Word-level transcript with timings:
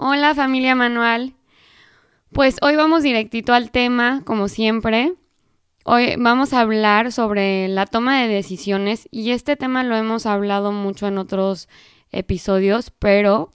Hola 0.00 0.32
familia 0.32 0.76
Manual. 0.76 1.34
Pues 2.30 2.58
hoy 2.62 2.76
vamos 2.76 3.02
directito 3.02 3.52
al 3.52 3.72
tema, 3.72 4.22
como 4.24 4.46
siempre. 4.46 5.14
Hoy 5.84 6.14
vamos 6.16 6.52
a 6.52 6.60
hablar 6.60 7.10
sobre 7.10 7.66
la 7.66 7.84
toma 7.84 8.22
de 8.22 8.28
decisiones 8.28 9.08
y 9.10 9.32
este 9.32 9.56
tema 9.56 9.82
lo 9.82 9.96
hemos 9.96 10.24
hablado 10.24 10.70
mucho 10.70 11.08
en 11.08 11.18
otros 11.18 11.68
episodios, 12.12 12.92
pero 12.96 13.50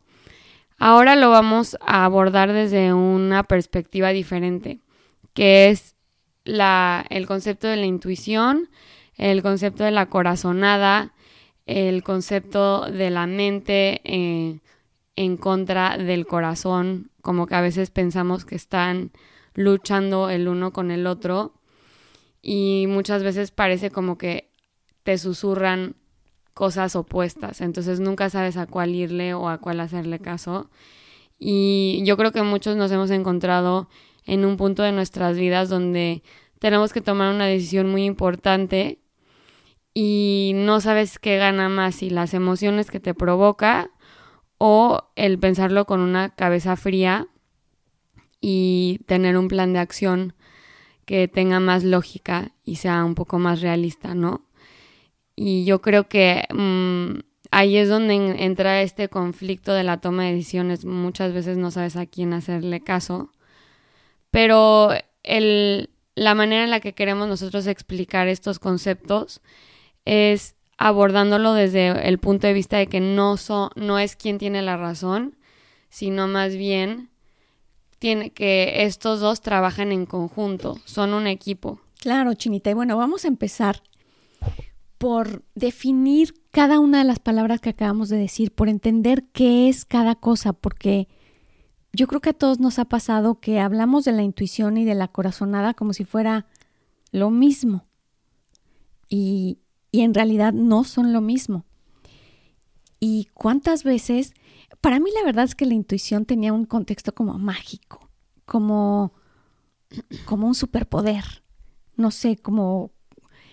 ahora 0.78 1.16
lo 1.16 1.30
vamos 1.30 1.78
a 1.80 2.04
abordar 2.04 2.52
desde 2.52 2.92
una 2.92 3.44
perspectiva 3.44 4.10
diferente, 4.10 4.82
que 5.34 5.70
es 5.70 5.96
la, 6.44 7.06
el 7.10 7.26
concepto 7.26 7.70
de 7.70 7.78
la 7.78 7.86
intuición, 7.86 8.70
el 9.16 9.44
concepto 9.44 9.86
de 9.86 9.92
la 9.92 10.08
corazonada, 10.08 11.14
el 11.66 12.04
concepto 12.04 12.92
de 12.92 13.12
la 13.12 13.28
mente 13.28 14.02
eh, 14.04 14.60
en 15.16 15.38
contra 15.38 15.98
del 15.98 16.26
corazón, 16.26 17.12
como 17.22 17.48
que 17.48 17.56
a 17.56 17.62
veces 17.62 17.92
pensamos 17.92 18.46
que 18.46 18.56
están 18.56 19.12
luchando 19.54 20.30
el 20.30 20.48
uno 20.48 20.74
con 20.74 20.92
el 20.92 21.06
otro 21.08 21.54
y 22.42 22.86
muchas 22.88 23.24
veces 23.24 23.52
parece 23.52 23.92
como 23.92 24.18
que 24.18 24.52
te 25.04 25.18
susurran 25.18 25.96
cosas 26.54 26.96
opuestas, 26.96 27.62
entonces 27.62 28.00
nunca 28.00 28.30
sabes 28.30 28.58
a 28.58 28.68
cuál 28.68 28.94
irle 28.94 29.34
o 29.34 29.50
a 29.50 29.58
cuál 29.58 29.80
hacerle 29.80 30.20
caso. 30.20 30.70
Y 31.40 32.04
yo 32.06 32.16
creo 32.16 32.32
que 32.32 32.44
muchos 32.44 32.76
nos 32.76 32.92
hemos 32.92 33.10
encontrado 33.10 33.90
en 34.26 34.46
un 34.46 34.56
punto 34.56 34.84
de 34.84 34.92
nuestras 34.92 35.38
vidas 35.38 35.68
donde 35.68 36.24
tenemos 36.60 36.94
que 36.94 37.02
tomar 37.02 37.34
una 37.34 37.46
decisión 37.46 37.90
muy 37.90 38.06
importante 38.06 39.00
y 39.94 40.54
no 40.56 40.80
sabes 40.80 41.20
qué 41.20 41.38
gana 41.38 41.70
más, 41.70 41.96
si 41.96 42.10
las 42.10 42.34
emociones 42.34 42.90
que 42.90 43.00
te 43.00 43.14
provoca 43.14 43.92
o 44.66 45.10
el 45.18 45.40
pensarlo 45.40 45.84
con 45.84 46.00
una 46.00 46.30
cabeza 46.30 46.78
fría 46.78 47.28
y 48.40 49.02
tener 49.08 49.36
un 49.36 49.50
plan 49.50 49.74
de 49.74 49.80
acción 49.80 50.36
que 51.04 51.28
tenga 51.28 51.60
más 51.60 51.84
lógica 51.84 52.54
y 52.64 52.78
sea 52.78 53.04
un 53.04 53.14
poco 53.14 53.40
más 53.40 53.60
realista, 53.60 54.16
¿no? 54.16 54.46
Y 55.36 55.66
yo 55.66 55.82
creo 55.82 56.08
que 56.08 56.46
mmm, 56.50 57.20
ahí 57.52 57.76
es 57.76 57.90
donde 57.90 58.14
en, 58.14 58.40
entra 58.40 58.82
este 58.82 59.10
conflicto 59.10 59.74
de 59.74 59.84
la 59.84 60.00
toma 60.00 60.24
de 60.24 60.32
decisiones. 60.32 60.86
Muchas 60.86 61.34
veces 61.34 61.58
no 61.58 61.70
sabes 61.70 61.98
a 61.98 62.06
quién 62.06 62.32
hacerle 62.32 62.80
caso, 62.80 63.34
pero 64.32 64.92
el, 65.24 65.90
la 66.16 66.36
manera 66.36 66.64
en 66.64 66.70
la 66.70 66.80
que 66.80 66.94
queremos 66.94 67.28
nosotros 67.28 67.68
explicar 67.68 68.30
estos 68.30 68.60
conceptos 68.60 69.42
es 70.06 70.56
abordándolo 70.78 71.54
desde 71.54 72.08
el 72.08 72.18
punto 72.18 72.48
de 72.48 72.54
vista 72.54 72.78
de 72.78 72.88
que 72.88 73.00
no, 73.00 73.38
so, 73.38 73.72
no 73.76 74.00
es 74.00 74.16
quien 74.16 74.38
tiene 74.38 74.62
la 74.62 74.78
razón, 74.78 75.36
sino 75.90 76.28
más 76.28 76.56
bien 76.56 77.10
tiene 78.00 78.32
que 78.32 78.84
estos 78.84 79.20
dos 79.20 79.42
trabajan 79.42 79.92
en 79.92 80.06
conjunto, 80.06 80.78
son 80.86 81.14
un 81.14 81.28
equipo. 81.28 81.80
Claro, 82.00 82.34
Chinita. 82.34 82.70
Y 82.70 82.74
bueno, 82.74 82.98
vamos 82.98 83.24
a 83.24 83.30
empezar 83.30 83.82
por 84.98 85.44
definir 85.56 86.34
cada 86.52 86.80
una 86.80 87.00
de 87.00 87.04
las 87.06 87.20
palabras 87.20 87.62
que 87.62 87.70
acabamos 87.70 88.10
de 88.10 88.18
decir, 88.18 88.54
por 88.54 88.70
entender 88.70 89.24
qué 89.34 89.70
es 89.70 89.86
cada 89.86 90.16
cosa, 90.16 90.54
porque 90.54 91.08
yo 91.94 92.08
creo 92.08 92.22
que 92.22 92.32
a 92.32 92.34
todos 92.34 92.60
nos 92.60 92.80
ha 92.80 92.86
pasado 92.86 93.40
que 93.40 93.60
hablamos 93.60 94.06
de 94.06 94.12
la 94.12 94.24
intuición 94.24 94.78
y 94.78 94.86
de 94.86 94.96
la 94.96 95.08
corazonada 95.08 95.74
como 95.74 95.94
si 95.94 96.06
fuera 96.06 96.48
lo 97.12 97.30
mismo. 97.30 97.86
Y, 99.08 99.60
y 99.94 100.02
en 100.02 100.16
realidad 100.16 100.54
no 100.54 100.84
son 100.84 101.14
lo 101.14 101.22
mismo. 101.22 101.66
Y 103.00 103.30
cuántas 103.36 103.84
veces, 103.84 104.34
para 104.82 105.00
mí 105.00 105.12
la 105.16 105.24
verdad 105.24 105.46
es 105.46 105.54
que 105.54 105.68
la 105.68 105.76
intuición 105.76 106.26
tenía 106.26 106.52
un 106.52 106.66
contexto 106.66 107.14
como 107.14 107.38
mágico, 107.38 108.10
como, 108.46 109.14
como 110.26 110.48
un 110.48 110.56
superpoder. 110.56 111.44
No 111.96 112.10
sé, 112.10 112.38
como 112.38 112.92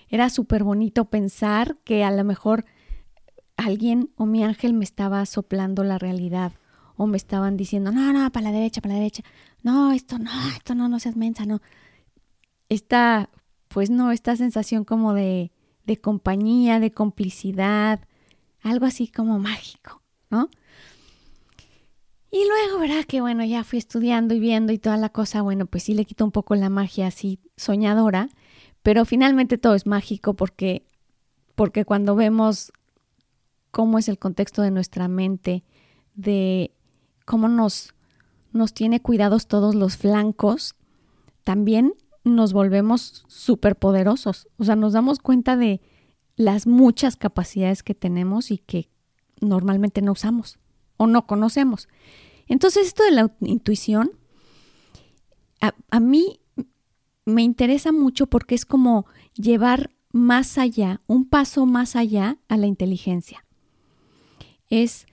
era 0.08 0.30
súper 0.30 0.64
bonito 0.64 1.04
pensar 1.04 1.76
que 1.84 2.04
a 2.04 2.10
lo 2.10 2.24
mejor 2.24 2.64
alguien 3.56 4.10
o 4.16 4.24
mi 4.24 4.42
ángel 4.42 4.72
me 4.72 4.84
estaba 4.84 5.26
soplando 5.26 5.84
la 5.84 5.98
realidad 5.98 6.54
o 6.96 7.06
me 7.06 7.18
estaban 7.18 7.58
diciendo, 7.58 7.92
no, 7.92 8.14
no, 8.14 8.32
para 8.32 8.44
la 8.44 8.52
derecha, 8.52 8.80
para 8.80 8.94
la 8.94 9.00
derecha, 9.00 9.24
no, 9.62 9.92
esto 9.92 10.18
no, 10.18 10.30
esto 10.56 10.74
no, 10.74 10.88
no 10.88 10.98
seas 11.00 11.16
mensa, 11.16 11.44
no. 11.44 11.60
Esta, 12.70 13.28
pues 13.68 13.90
no, 13.90 14.10
esta 14.10 14.36
sensación 14.36 14.84
como 14.84 15.12
de, 15.12 15.52
de 15.90 15.96
compañía, 15.96 16.78
de 16.78 16.92
complicidad, 16.92 17.98
algo 18.62 18.86
así 18.86 19.08
como 19.08 19.40
mágico, 19.40 20.02
¿no? 20.30 20.48
Y 22.30 22.46
luego, 22.46 22.78
¿verdad? 22.78 23.04
Que 23.04 23.20
bueno, 23.20 23.44
ya 23.44 23.64
fui 23.64 23.80
estudiando 23.80 24.32
y 24.32 24.38
viendo 24.38 24.72
y 24.72 24.78
toda 24.78 24.96
la 24.96 25.08
cosa, 25.08 25.42
bueno, 25.42 25.66
pues 25.66 25.82
sí 25.82 25.94
le 25.94 26.04
quito 26.04 26.24
un 26.24 26.30
poco 26.30 26.54
la 26.54 26.68
magia 26.68 27.08
así 27.08 27.40
soñadora, 27.56 28.28
pero 28.84 29.04
finalmente 29.04 29.58
todo 29.58 29.74
es 29.74 29.84
mágico 29.84 30.34
porque, 30.34 30.86
porque 31.56 31.84
cuando 31.84 32.14
vemos 32.14 32.72
cómo 33.72 33.98
es 33.98 34.08
el 34.08 34.20
contexto 34.20 34.62
de 34.62 34.70
nuestra 34.70 35.08
mente, 35.08 35.64
de 36.14 36.70
cómo 37.24 37.48
nos, 37.48 37.94
nos 38.52 38.74
tiene 38.74 39.00
cuidados 39.00 39.48
todos 39.48 39.74
los 39.74 39.96
flancos, 39.96 40.76
también 41.42 41.94
nos 42.24 42.52
volvemos 42.52 43.24
súper 43.28 43.76
poderosos. 43.76 44.48
O 44.58 44.64
sea, 44.64 44.76
nos 44.76 44.92
damos 44.92 45.18
cuenta 45.18 45.56
de 45.56 45.80
las 46.36 46.66
muchas 46.66 47.16
capacidades 47.16 47.82
que 47.82 47.94
tenemos 47.94 48.50
y 48.50 48.58
que 48.58 48.88
normalmente 49.40 50.02
no 50.02 50.12
usamos 50.12 50.58
o 50.96 51.06
no 51.06 51.26
conocemos. 51.26 51.88
Entonces, 52.46 52.88
esto 52.88 53.04
de 53.04 53.12
la 53.12 53.32
intuición, 53.40 54.12
a, 55.60 55.74
a 55.90 56.00
mí 56.00 56.40
me 57.24 57.42
interesa 57.42 57.92
mucho 57.92 58.26
porque 58.26 58.54
es 58.54 58.64
como 58.64 59.06
llevar 59.34 59.90
más 60.12 60.58
allá, 60.58 61.00
un 61.06 61.28
paso 61.28 61.66
más 61.66 61.96
allá 61.96 62.38
a 62.48 62.56
la 62.56 62.66
inteligencia. 62.66 63.44
Es 64.68 65.06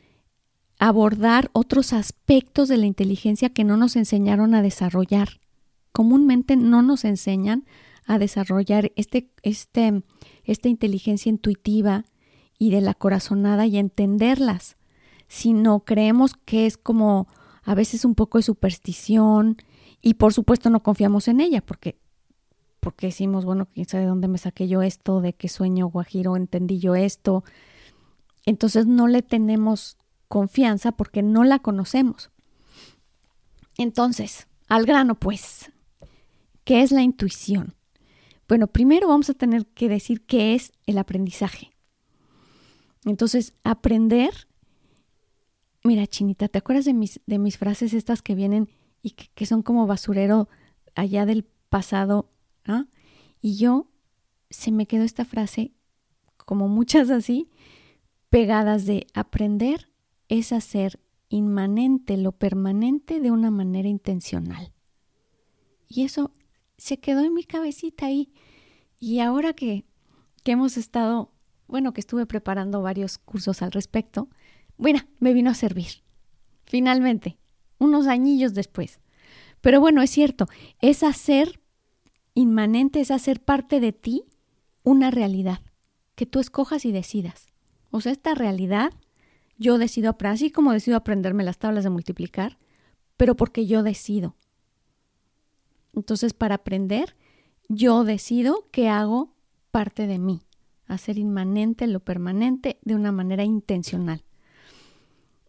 abordar 0.79 1.49
otros 1.53 1.93
aspectos 1.93 2.67
de 2.67 2.77
la 2.77 2.85
inteligencia 2.85 3.49
que 3.49 3.63
no 3.63 3.77
nos 3.77 3.95
enseñaron 3.95 4.55
a 4.55 4.61
desarrollar. 4.61 5.39
Comúnmente 5.97 6.57
no 6.57 6.83
nos 6.83 7.05
enseñan 7.05 7.65
a 8.05 8.19
desarrollar 8.19 8.91
este, 8.95 9.31
este, 9.41 10.03
esta 10.43 10.69
inteligencia 10.69 11.31
intuitiva 11.31 12.05
y 12.59 12.69
de 12.69 12.81
la 12.81 12.93
corazonada 12.93 13.65
y 13.65 13.79
entenderlas, 13.79 14.77
sino 15.27 15.79
creemos 15.79 16.35
que 16.45 16.67
es 16.67 16.77
como 16.77 17.27
a 17.63 17.73
veces 17.73 18.05
un 18.05 18.13
poco 18.13 18.37
de 18.37 18.43
superstición 18.43 19.57
y 19.99 20.13
por 20.13 20.35
supuesto 20.35 20.69
no 20.69 20.83
confiamos 20.83 21.27
en 21.29 21.39
ella 21.39 21.65
porque 21.65 21.97
porque 22.79 23.07
decimos, 23.07 23.43
bueno, 23.43 23.67
quién 23.73 23.87
sabe 23.87 24.05
dónde 24.05 24.27
me 24.27 24.37
saqué 24.37 24.67
yo 24.67 24.83
esto, 24.83 25.19
de 25.19 25.33
qué 25.33 25.49
sueño 25.49 25.87
guajiro 25.87 26.35
entendí 26.35 26.77
yo 26.77 26.93
esto. 26.93 27.43
Entonces 28.45 28.85
no 28.85 29.07
le 29.07 29.23
tenemos 29.23 29.97
confianza 30.27 30.91
porque 30.91 31.23
no 31.23 31.43
la 31.43 31.57
conocemos. 31.57 32.29
Entonces, 33.79 34.47
al 34.67 34.85
grano 34.85 35.15
pues, 35.15 35.71
¿qué 36.67 36.81
es 36.81 36.91
la 36.91 37.01
intuición? 37.01 37.75
Bueno, 38.45 38.67
primero 38.67 39.07
vamos 39.07 39.29
a 39.29 39.33
tener 39.33 39.65
que 39.67 39.87
decir 39.87 40.25
qué 40.25 40.53
es 40.53 40.73
el 40.85 40.97
aprendizaje. 40.97 41.71
Entonces, 43.05 43.53
aprender, 43.63 44.49
mira, 45.85 46.05
Chinita, 46.07 46.49
¿te 46.49 46.57
acuerdas 46.57 46.83
de 46.83 46.93
mis, 46.93 47.21
de 47.25 47.39
mis 47.39 47.57
frases 47.57 47.93
estas 47.93 48.21
que 48.21 48.35
vienen 48.35 48.67
y 49.01 49.11
que, 49.11 49.45
son 49.45 49.61
como 49.61 49.87
basurero 49.87 50.49
allá 50.93 51.25
del 51.25 51.45
pasado? 51.69 52.33
Y 53.39 53.55
yo, 53.55 53.87
se 54.49 54.73
me 54.73 54.87
quedó 54.87 55.05
esta 55.05 55.23
frase, 55.23 55.71
como 56.35 56.67
muchas 56.67 57.09
así, 57.11 57.49
pegadas 58.29 58.85
de 58.85 59.07
aprender 59.13 59.89
es 60.27 60.51
hacer 60.51 60.99
inmanente 61.29 62.17
lo 62.17 62.33
permanente 62.33 63.21
de 63.21 63.31
una 63.31 63.51
manera 63.51 63.87
intencional. 63.87 64.73
Y 65.87 66.03
eso 66.03 66.33
se 66.77 66.99
quedó 66.99 67.23
en 67.23 67.33
mi 67.33 67.43
cabecita 67.43 68.07
ahí. 68.07 68.31
Y 68.99 69.19
ahora 69.19 69.53
que, 69.53 69.85
que 70.43 70.51
hemos 70.53 70.77
estado, 70.77 71.31
bueno, 71.67 71.93
que 71.93 72.01
estuve 72.01 72.25
preparando 72.25 72.81
varios 72.81 73.17
cursos 73.17 73.61
al 73.61 73.71
respecto, 73.71 74.29
bueno, 74.77 74.99
me 75.19 75.33
vino 75.33 75.49
a 75.49 75.55
servir. 75.55 76.03
Finalmente, 76.65 77.37
unos 77.79 78.07
añillos 78.07 78.53
después. 78.53 78.99
Pero 79.61 79.79
bueno, 79.79 80.01
es 80.01 80.09
cierto, 80.09 80.47
es 80.81 81.03
hacer 81.03 81.59
inmanente, 82.33 83.01
es 83.01 83.11
hacer 83.11 83.41
parte 83.41 83.79
de 83.79 83.91
ti 83.91 84.23
una 84.83 85.11
realidad, 85.11 85.59
que 86.15 86.25
tú 86.25 86.39
escojas 86.39 86.85
y 86.85 86.91
decidas. 86.91 87.47
O 87.89 87.99
sea, 87.99 88.11
esta 88.11 88.35
realidad, 88.35 88.93
yo 89.57 89.77
decido, 89.77 90.15
así 90.19 90.51
como 90.51 90.71
decido 90.71 90.97
aprenderme 90.97 91.43
las 91.43 91.57
tablas 91.57 91.83
de 91.83 91.89
multiplicar, 91.89 92.57
pero 93.17 93.35
porque 93.35 93.65
yo 93.65 93.81
decido. 93.83 94.35
Entonces, 95.97 96.35
para 96.35 96.53
aprender, 96.53 97.15
yo 97.69 98.03
decido 98.03 98.69
que 98.71 98.87
hago 98.87 99.33
parte 99.71 100.05
de 100.05 100.19
mí, 100.19 100.43
hacer 100.85 101.17
inmanente 101.17 101.87
lo 101.87 102.01
permanente 102.01 102.77
de 102.83 102.93
una 102.93 103.11
manera 103.11 103.43
intencional. 103.43 104.23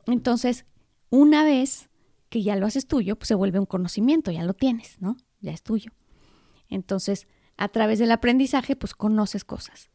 Entonces, 0.06 0.65
una 1.11 1.45
vez 1.45 1.91
que 2.31 2.43
ya 2.43 2.56
lo 2.56 2.65
haces 2.65 2.87
tuyo, 2.87 3.17
pues 3.17 3.29
se 3.29 3.35
vuelve 3.35 3.59
un 3.59 3.67
conocimiento, 3.67 4.31
ya 4.31 4.43
lo 4.43 4.55
tienes, 4.55 4.97
¿no? 5.00 5.19
Ya 5.43 5.53
es 5.53 5.62
tuyo. 5.62 5.93
Entonces, 6.71 7.29
a 7.59 7.69
través 7.69 7.99
del 7.99 8.11
aprendizaje, 8.11 8.75
pues 8.75 8.94
conoces 8.94 9.44
cosas. 9.44 9.91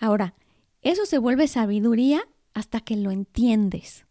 Ahora, 0.00 0.34
eso 0.80 1.06
se 1.06 1.18
vuelve 1.18 1.46
sabiduría 1.46 2.26
hasta 2.54 2.80
que 2.80 2.96
lo 2.96 3.12
entiendes, 3.12 4.04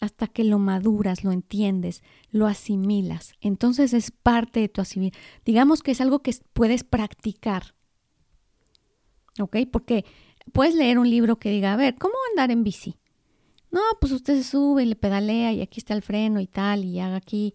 hasta 0.00 0.26
que 0.26 0.44
lo 0.44 0.58
maduras, 0.58 1.24
lo 1.24 1.30
entiendes, 1.30 2.02
lo 2.30 2.46
asimilas. 2.46 3.34
Entonces 3.40 3.92
es 3.92 4.10
parte 4.10 4.60
de 4.60 4.68
tu 4.68 4.80
asimilación. 4.80 5.22
Digamos 5.44 5.82
que 5.82 5.90
es 5.90 6.00
algo 6.00 6.20
que 6.20 6.34
puedes 6.52 6.84
practicar. 6.84 7.74
¿Ok? 9.38 9.58
Porque 9.70 10.04
puedes 10.52 10.74
leer 10.74 10.98
un 10.98 11.08
libro 11.08 11.38
que 11.38 11.50
diga, 11.50 11.74
a 11.74 11.76
ver, 11.76 11.96
¿cómo 11.96 12.14
andar 12.30 12.50
en 12.50 12.64
bici? 12.64 12.96
No, 13.70 13.80
pues 14.00 14.12
usted 14.12 14.36
se 14.36 14.44
sube 14.44 14.82
y 14.82 14.86
le 14.86 14.96
pedalea 14.96 15.52
y 15.52 15.60
aquí 15.60 15.78
está 15.78 15.94
el 15.94 16.02
freno 16.02 16.40
y 16.40 16.46
tal 16.46 16.84
y 16.84 16.98
haga 16.98 17.16
aquí. 17.16 17.54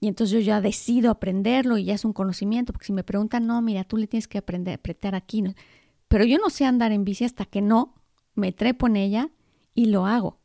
Y 0.00 0.08
entonces 0.08 0.34
yo 0.34 0.40
ya 0.40 0.60
decido 0.60 1.10
aprenderlo 1.10 1.76
y 1.76 1.84
ya 1.84 1.94
es 1.94 2.04
un 2.04 2.12
conocimiento, 2.12 2.72
porque 2.72 2.86
si 2.86 2.92
me 2.92 3.04
preguntan, 3.04 3.46
no, 3.46 3.60
mira, 3.62 3.84
tú 3.84 3.96
le 3.96 4.06
tienes 4.06 4.28
que 4.28 4.38
aprender 4.38 4.74
apretar 4.74 5.14
aquí. 5.14 5.42
Pero 6.08 6.24
yo 6.24 6.38
no 6.38 6.50
sé 6.50 6.64
andar 6.64 6.92
en 6.92 7.04
bici 7.04 7.24
hasta 7.24 7.46
que 7.46 7.60
no 7.60 7.94
me 8.34 8.52
trepo 8.52 8.86
en 8.86 8.96
ella 8.96 9.30
y 9.74 9.86
lo 9.86 10.06
hago. 10.06 10.43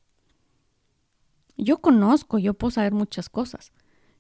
Yo 1.61 1.81
conozco, 1.81 2.39
yo 2.39 2.53
puedo 2.53 2.71
saber 2.71 2.93
muchas 2.93 3.27
cosas. 3.27 3.73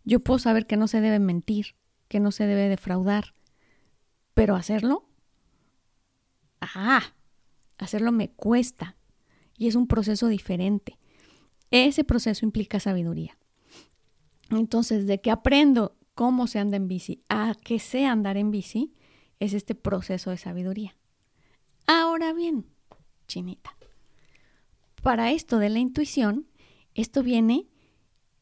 Yo 0.03 0.19
puedo 0.19 0.39
saber 0.39 0.67
que 0.67 0.75
no 0.75 0.89
se 0.89 0.99
debe 0.99 1.19
mentir, 1.19 1.75
que 2.09 2.19
no 2.19 2.31
se 2.31 2.45
debe 2.45 2.67
defraudar. 2.67 3.33
Pero 4.33 4.55
hacerlo, 4.55 5.07
ah, 6.59 7.13
hacerlo 7.77 8.11
me 8.11 8.29
cuesta 8.29 8.97
y 9.57 9.67
es 9.67 9.75
un 9.75 9.87
proceso 9.87 10.27
diferente. 10.27 10.97
Ese 11.71 12.03
proceso 12.03 12.45
implica 12.45 12.81
sabiduría. 12.81 13.37
Entonces, 14.49 15.07
de 15.07 15.21
que 15.21 15.31
aprendo 15.31 15.95
cómo 16.15 16.45
se 16.47 16.59
anda 16.59 16.75
en 16.75 16.89
bici 16.89 17.23
a 17.29 17.53
que 17.63 17.79
sé 17.79 18.05
andar 18.05 18.35
en 18.35 18.51
bici, 18.51 18.93
es 19.39 19.53
este 19.53 19.75
proceso 19.75 20.29
de 20.31 20.37
sabiduría. 20.37 20.97
Ahora 21.87 22.33
bien, 22.33 22.65
chinita, 23.27 23.77
para 25.01 25.31
esto 25.31 25.59
de 25.59 25.69
la 25.69 25.79
intuición, 25.79 26.49
esto 26.95 27.23
viene 27.23 27.67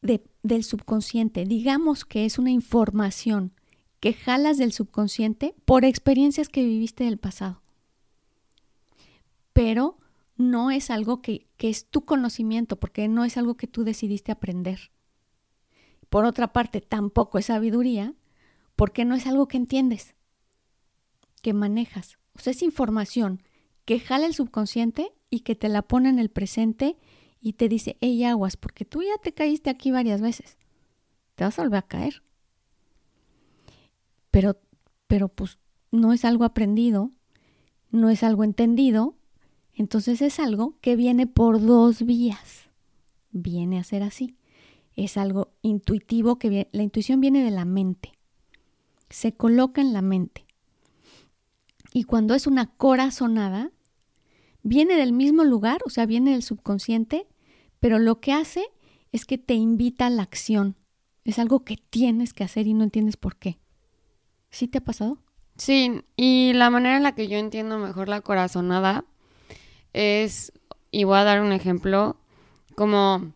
del 0.00 0.64
subconsciente. 0.64 1.44
Digamos 1.44 2.04
que 2.04 2.24
es 2.24 2.38
una 2.38 2.50
información 2.50 3.52
que 4.00 4.12
jalas 4.12 4.58
del 4.58 4.72
subconsciente 4.72 5.54
por 5.64 5.84
experiencias 5.84 6.48
que 6.48 6.64
viviste 6.64 7.04
del 7.04 7.18
pasado. 7.18 7.62
Pero 9.52 9.98
no 10.36 10.70
es 10.70 10.90
algo 10.90 11.20
que, 11.20 11.48
es 11.58 11.86
tu 11.86 12.04
conocimiento, 12.04 12.78
porque 12.78 13.08
no 13.08 13.24
es 13.24 13.36
algo 13.36 13.56
que 13.56 13.66
tú 13.66 13.82
decidiste 13.82 14.30
aprender. 14.30 14.92
Por 16.08 16.24
otra 16.24 16.52
parte, 16.52 16.80
tampoco 16.80 17.38
es 17.38 17.46
sabiduría, 17.46 18.14
porque 18.76 19.04
no 19.04 19.16
es 19.16 19.26
algo 19.26 19.48
que 19.48 19.56
entiendes, 19.56 20.14
que 21.42 21.52
manejas. 21.52 22.18
O 22.34 22.38
sea, 22.38 22.52
es 22.52 22.62
información 22.62 23.42
que 23.84 23.98
jala 23.98 24.26
el 24.26 24.34
subconsciente 24.34 25.12
y 25.28 25.40
que 25.40 25.56
te 25.56 25.68
la 25.68 25.82
pone 25.82 26.08
en 26.08 26.20
el 26.20 26.30
presente 26.30 26.96
y 27.40 27.54
te 27.54 27.68
dice, 27.68 27.96
hey, 28.00 28.24
aguas, 28.24 28.56
porque 28.56 28.84
tú 28.84 29.02
ya 29.02 29.16
te 29.22 29.32
caíste 29.32 29.70
aquí 29.70 29.90
varias 29.90 30.20
veces. 30.20 30.58
Te 31.34 31.44
vas 31.44 31.58
a 31.58 31.62
volver 31.62 31.78
a 31.78 31.82
caer. 31.82 32.22
Pero, 34.30 34.60
pero 35.06 35.28
pues 35.28 35.58
no 35.90 36.12
es 36.12 36.24
algo 36.24 36.44
aprendido, 36.44 37.12
no 37.90 38.10
es 38.10 38.22
algo 38.22 38.44
entendido, 38.44 39.16
entonces 39.74 40.20
es 40.22 40.40
algo 40.40 40.76
que 40.80 40.96
viene 40.96 41.26
por 41.26 41.64
dos 41.64 42.02
vías. 42.02 42.68
Viene 43.30 43.78
a 43.78 43.84
ser 43.84 44.02
así. 44.02 44.36
Es 44.96 45.16
algo 45.16 45.52
intuitivo 45.62 46.38
que 46.38 46.68
la 46.72 46.82
intuición 46.82 47.20
viene 47.20 47.44
de 47.44 47.52
la 47.52 47.64
mente. 47.64 48.12
Se 49.08 49.32
coloca 49.34 49.80
en 49.80 49.92
la 49.92 50.02
mente. 50.02 50.44
Y 51.92 52.04
cuando 52.04 52.34
es 52.34 52.46
una 52.46 52.66
corazonada, 52.66 53.70
viene 54.62 54.96
del 54.96 55.12
mismo 55.12 55.44
lugar, 55.44 55.80
o 55.84 55.90
sea, 55.90 56.06
viene 56.06 56.32
del 56.32 56.42
subconsciente, 56.42 57.26
pero 57.80 57.98
lo 57.98 58.20
que 58.20 58.32
hace 58.32 58.64
es 59.12 59.24
que 59.24 59.38
te 59.38 59.54
invita 59.54 60.06
a 60.06 60.10
la 60.10 60.22
acción. 60.22 60.76
Es 61.24 61.38
algo 61.38 61.64
que 61.64 61.76
tienes 61.76 62.32
que 62.32 62.44
hacer 62.44 62.66
y 62.66 62.74
no 62.74 62.84
entiendes 62.84 63.16
por 63.16 63.36
qué. 63.36 63.58
¿Sí 64.50 64.68
te 64.68 64.78
ha 64.78 64.84
pasado? 64.84 65.18
Sí, 65.56 66.02
y 66.16 66.52
la 66.54 66.70
manera 66.70 66.96
en 66.96 67.02
la 67.02 67.14
que 67.14 67.28
yo 67.28 67.36
entiendo 67.36 67.78
mejor 67.78 68.08
la 68.08 68.20
corazonada 68.20 69.04
es, 69.92 70.52
y 70.90 71.04
voy 71.04 71.18
a 71.18 71.24
dar 71.24 71.40
un 71.42 71.52
ejemplo, 71.52 72.16
como 72.74 73.32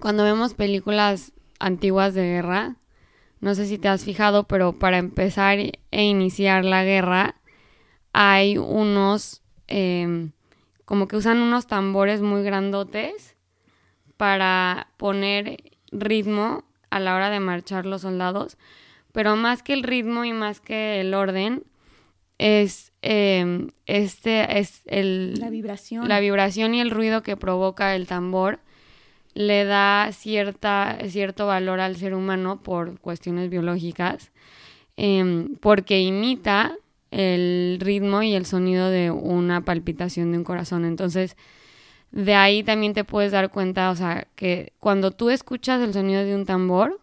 cuando 0.00 0.24
vemos 0.24 0.54
películas 0.54 1.32
antiguas 1.58 2.14
de 2.14 2.22
guerra, 2.22 2.76
no 3.40 3.54
sé 3.54 3.66
si 3.66 3.78
te 3.78 3.88
has 3.88 4.04
fijado, 4.04 4.44
pero 4.44 4.78
para 4.78 4.98
empezar 4.98 5.58
e 5.58 6.04
iniciar 6.04 6.64
la 6.64 6.84
guerra 6.84 7.36
hay 8.12 8.58
unos, 8.58 9.42
em, 9.68 10.32
como 10.84 11.06
que 11.06 11.16
usan 11.16 11.38
unos 11.38 11.66
tambores 11.66 12.20
muy 12.20 12.42
grandotes 12.42 13.36
para 14.16 14.88
poner 14.96 15.62
ritmo 15.92 16.64
a 16.90 17.00
la 17.00 17.14
hora 17.14 17.30
de 17.30 17.40
marchar 17.40 17.86
los 17.86 18.02
soldados, 18.02 18.58
pero 19.12 19.36
más 19.36 19.62
que 19.62 19.72
el 19.74 19.82
ritmo 19.82 20.24
y 20.24 20.32
más 20.32 20.60
que 20.60 21.00
el 21.00 21.14
orden, 21.14 21.64
es 22.38 22.92
em, 23.02 23.70
este 23.86 24.58
es 24.58 24.82
el 24.86 25.34
la 25.40 25.50
vibración. 25.50 26.08
la 26.08 26.20
vibración 26.20 26.74
y 26.74 26.80
el 26.80 26.90
ruido 26.90 27.22
que 27.22 27.36
provoca 27.36 27.94
el 27.96 28.06
tambor 28.06 28.60
le 29.34 29.64
da 29.64 30.10
cierta 30.12 30.98
cierto 31.08 31.46
valor 31.46 31.80
al 31.80 31.96
ser 31.96 32.14
humano 32.14 32.62
por 32.62 32.98
cuestiones 33.00 33.50
biológicas 33.50 34.30
em, 34.96 35.56
porque 35.56 36.00
imita 36.00 36.76
el 37.10 37.78
ritmo 37.80 38.22
y 38.22 38.34
el 38.34 38.46
sonido 38.46 38.88
de 38.90 39.10
una 39.10 39.64
palpitación 39.64 40.32
de 40.32 40.38
un 40.38 40.44
corazón 40.44 40.84
entonces 40.84 41.36
de 42.10 42.34
ahí 42.34 42.62
también 42.62 42.94
te 42.94 43.04
puedes 43.04 43.32
dar 43.32 43.50
cuenta 43.50 43.90
o 43.90 43.96
sea 43.96 44.28
que 44.34 44.72
cuando 44.78 45.10
tú 45.10 45.30
escuchas 45.30 45.80
el 45.80 45.92
sonido 45.92 46.24
de 46.24 46.34
un 46.34 46.44
tambor 46.44 47.00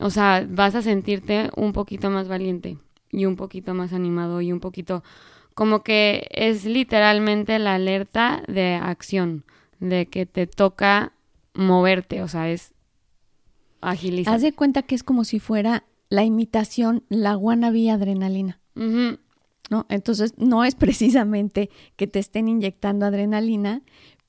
o 0.00 0.10
sea 0.10 0.46
vas 0.48 0.74
a 0.74 0.82
sentirte 0.82 1.50
un 1.56 1.72
poquito 1.72 2.10
más 2.10 2.28
valiente 2.28 2.78
y 3.10 3.26
un 3.26 3.36
poquito 3.36 3.74
más 3.74 3.92
animado 3.92 4.40
y 4.40 4.52
un 4.52 4.60
poquito 4.60 5.02
como 5.54 5.82
que 5.82 6.26
es 6.30 6.64
literalmente 6.64 7.58
la 7.58 7.74
alerta 7.74 8.42
de 8.48 8.74
acción, 8.74 9.44
de 9.80 10.06
que 10.06 10.26
te 10.26 10.46
toca 10.46 11.12
moverte, 11.54 12.22
o 12.22 12.28
sea, 12.28 12.50
es 12.50 12.72
agilizar. 13.80 14.34
Haz 14.34 14.42
de 14.42 14.52
cuenta 14.52 14.82
que 14.82 14.94
es 14.94 15.02
como 15.02 15.24
si 15.24 15.38
fuera 15.38 15.84
la 16.08 16.24
imitación, 16.24 17.04
la 17.08 17.36
wannabe 17.36 17.90
adrenalina. 17.90 18.60
¿No? 18.74 19.86
Entonces, 19.88 20.34
no 20.36 20.64
es 20.64 20.74
precisamente 20.74 21.70
que 21.96 22.06
te 22.06 22.18
estén 22.18 22.48
inyectando 22.48 23.06
adrenalina, 23.06 23.82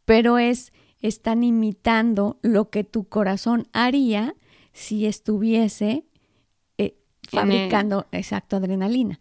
pero 0.05 0.37
es, 0.37 0.73
están 1.01 1.43
imitando 1.43 2.39
lo 2.41 2.69
que 2.69 2.83
tu 2.83 3.05
corazón 3.05 3.67
haría 3.73 4.35
si 4.73 5.05
estuviese 5.05 6.05
fabricando, 7.29 8.07
exacto, 8.11 8.57
adrenalina. 8.57 9.19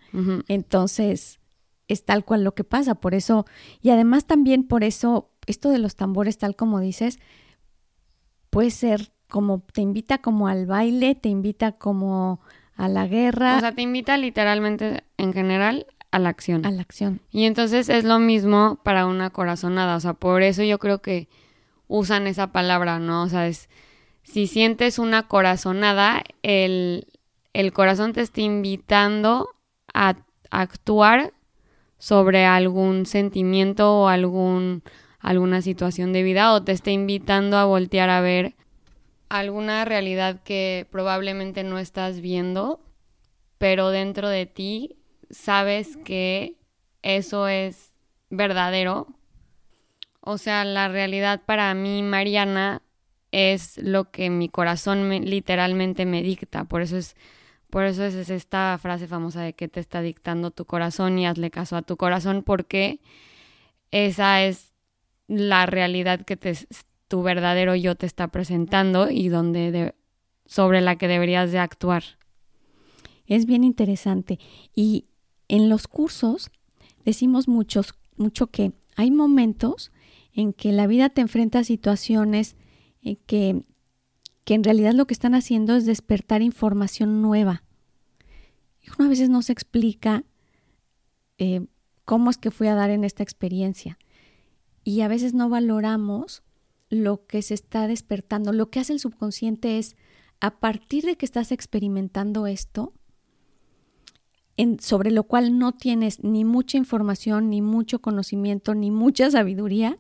Entonces, 0.49 1.41
es 1.89 2.05
tal 2.05 2.25
cual 2.25 2.45
lo 2.45 2.55
que 2.55 2.65
pasa, 2.65 2.95
por 2.95 3.15
eso, 3.15 3.47
y 3.81 3.91
además 3.91 4.27
también 4.27 4.65
por 4.65 4.85
eso, 4.85 5.31
esto 5.47 5.71
de 5.71 5.79
los 5.79 5.97
tambores, 5.97 6.39
tal 6.39 6.57
como 6.57 6.81
dices, 6.81 7.19
puede 8.51 8.71
ser 8.71 9.13
como, 9.29 9.61
te 9.73 9.81
invita 9.81 10.19
como 10.19 10.49
al 10.49 10.67
baile, 10.67 11.15
te 11.15 11.29
invita 11.29 11.73
como 11.73 12.41
a 12.77 12.89
la 12.89 13.07
guerra. 13.07 13.57
O 13.57 13.61
sea, 13.61 13.75
te 13.75 13.83
invita 13.83 14.17
literalmente, 14.17 15.05
en 15.17 15.33
general, 15.33 15.87
a 16.11 16.19
la 16.19 16.29
acción. 16.29 16.65
A 16.67 16.71
la 16.71 16.83
acción. 16.83 17.21
Y 17.31 17.45
entonces 17.45 17.89
es 17.89 18.05
lo 18.05 18.19
mismo 18.19 18.79
para 18.83 19.07
una 19.07 19.31
corazonada, 19.31 19.97
o 19.97 20.01
sea, 20.01 20.13
por 20.15 20.43
eso 20.43 20.63
yo 20.63 20.79
creo 20.79 21.01
que 21.01 21.29
usan 21.89 22.27
esa 22.27 22.53
palabra, 22.53 22.99
¿no? 22.99 23.23
O 23.23 23.29
sea, 23.29 23.49
es, 23.49 23.69
si 24.23 24.47
sientes 24.47 24.99
una 24.99 25.27
corazonada, 25.27 26.23
el, 26.43 27.07
el 27.53 27.73
corazón 27.73 28.13
te 28.13 28.21
está 28.21 28.41
invitando 28.41 29.49
a 29.95 30.17
actuar 30.51 31.33
sobre 31.99 32.45
algún 32.45 33.07
sentimiento 33.07 34.03
o 34.03 34.09
algún, 34.09 34.83
alguna 35.19 35.63
situación 35.63 36.13
de 36.13 36.23
vida 36.23 36.53
o 36.53 36.63
te 36.63 36.73
está 36.73 36.91
invitando 36.91 37.57
a 37.57 37.65
voltear 37.65 38.11
a 38.11 38.21
ver 38.21 38.55
alguna 39.39 39.87
realidad 39.87 40.43
que 40.43 40.87
probablemente 40.91 41.65
no 41.65 41.79
estás 41.79 42.21
viendo, 42.21 42.85
pero 43.57 43.89
dentro 43.89 44.29
de 44.29 44.45
ti 44.45 44.99
sabes 45.31 45.97
que 45.97 46.59
eso 47.01 47.49
es 47.49 47.95
verdadero. 48.29 49.07
O 50.21 50.37
sea, 50.37 50.67
la 50.67 50.89
realidad 50.89 51.41
para 51.47 51.73
mí, 51.73 52.03
Mariana, 52.03 52.83
es 53.31 53.79
lo 53.79 54.11
que 54.11 54.29
mi 54.29 54.51
corazón 54.51 55.09
literalmente 55.25 56.05
me 56.05 56.23
dicta. 56.23 56.65
Por 56.65 56.83
eso 56.83 56.99
es, 56.99 57.17
por 57.71 57.85
eso 57.85 58.05
es 58.05 58.29
esta 58.29 58.79
frase 58.83 59.09
famosa 59.09 59.41
de 59.41 59.55
que 59.55 59.67
te 59.67 59.81
está 59.81 60.03
dictando 60.03 60.51
tu 60.51 60.67
corazón 60.67 61.19
y 61.19 61.27
hazle 61.27 61.51
caso 61.51 61.77
a 61.77 61.83
tu 61.83 61.97
corazón, 61.97 62.43
porque 62.43 63.01
esa 63.91 64.45
es 64.45 64.75
la 65.27 65.65
realidad 65.65 66.21
que 66.21 66.37
te, 66.37 66.55
tu 67.13 67.23
verdadero 67.23 67.75
yo 67.75 67.95
te 67.95 68.07
está 68.07 68.29
presentando 68.29 69.11
y 69.11 69.29
donde 69.29 69.95
sobre 70.47 70.81
la 70.81 70.97
que 70.97 71.09
deberías 71.09 71.53
de 71.53 71.59
actuar. 71.59 72.03
Es 73.27 73.45
bien 73.45 73.65
interesante. 73.65 74.39
Y 74.75 75.05
en 75.47 75.69
los 75.69 75.89
cursos 75.89 76.51
decimos 77.05 77.49
muchos, 77.49 77.97
mucho 78.17 78.47
que 78.47 78.73
hay 78.97 79.11
momentos 79.11 79.93
en 80.33 80.55
que 80.55 80.73
la 80.73 80.87
vida 80.87 81.11
te 81.11 81.21
enfrenta 81.21 81.59
a 81.59 81.65
situaciones 81.65 82.57
eh, 83.03 83.17
que, 83.27 83.67
que 84.45 84.55
en 84.55 84.65
realidad 84.65 84.95
lo 84.95 85.07
que 85.07 85.13
están 85.13 85.35
haciendo 85.35 85.77
es 85.77 85.85
despertar 85.85 86.41
información 86.41 87.21
nueva. 87.21 87.63
Y 88.81 88.89
uno 88.89 89.05
a 89.05 89.11
veces 89.11 89.29
no 89.29 89.43
se 89.43 89.53
explica 89.53 90.25
eh, 91.37 91.67
cómo 92.07 92.31
es 92.31 92.39
que 92.39 92.51
fui 92.51 92.69
a 92.69 92.75
dar 92.75 92.89
en 92.89 93.05
esta 93.05 93.23
experiencia. 93.23 93.99
Y 94.83 95.03
a 95.03 95.09
veces 95.09 95.35
no 95.35 95.51
valoramos 95.51 96.43
lo 96.93 97.25
que 97.27 97.41
se 97.41 97.55
está 97.55 97.89
despertando. 97.89 98.53
Lo 98.53 98.69
que 98.69 98.79
hace 98.79 98.93
el 98.93 99.01
subconsciente 99.01 99.79
es, 99.79 99.97
a 100.41 100.61
partir 100.61 101.05
de 101.05 101.17
que 101.17 101.25
estás 101.25 101.51
experimentando 101.51 102.47
esto, 102.47 102.93
en, 104.59 104.79
sobre 104.79 105.11
lo 105.11 105.25
cual 105.25 105.59
no 105.59 105.73
tienes 105.73 106.23
ni 106.23 106.45
mucha 106.45 106.77
información, 106.77 107.49
ni 107.49 107.63
mucho 107.63 108.01
conocimiento, 108.01 108.75
ni 108.75 108.91
mucha 108.91 109.31
sabiduría, 109.31 109.99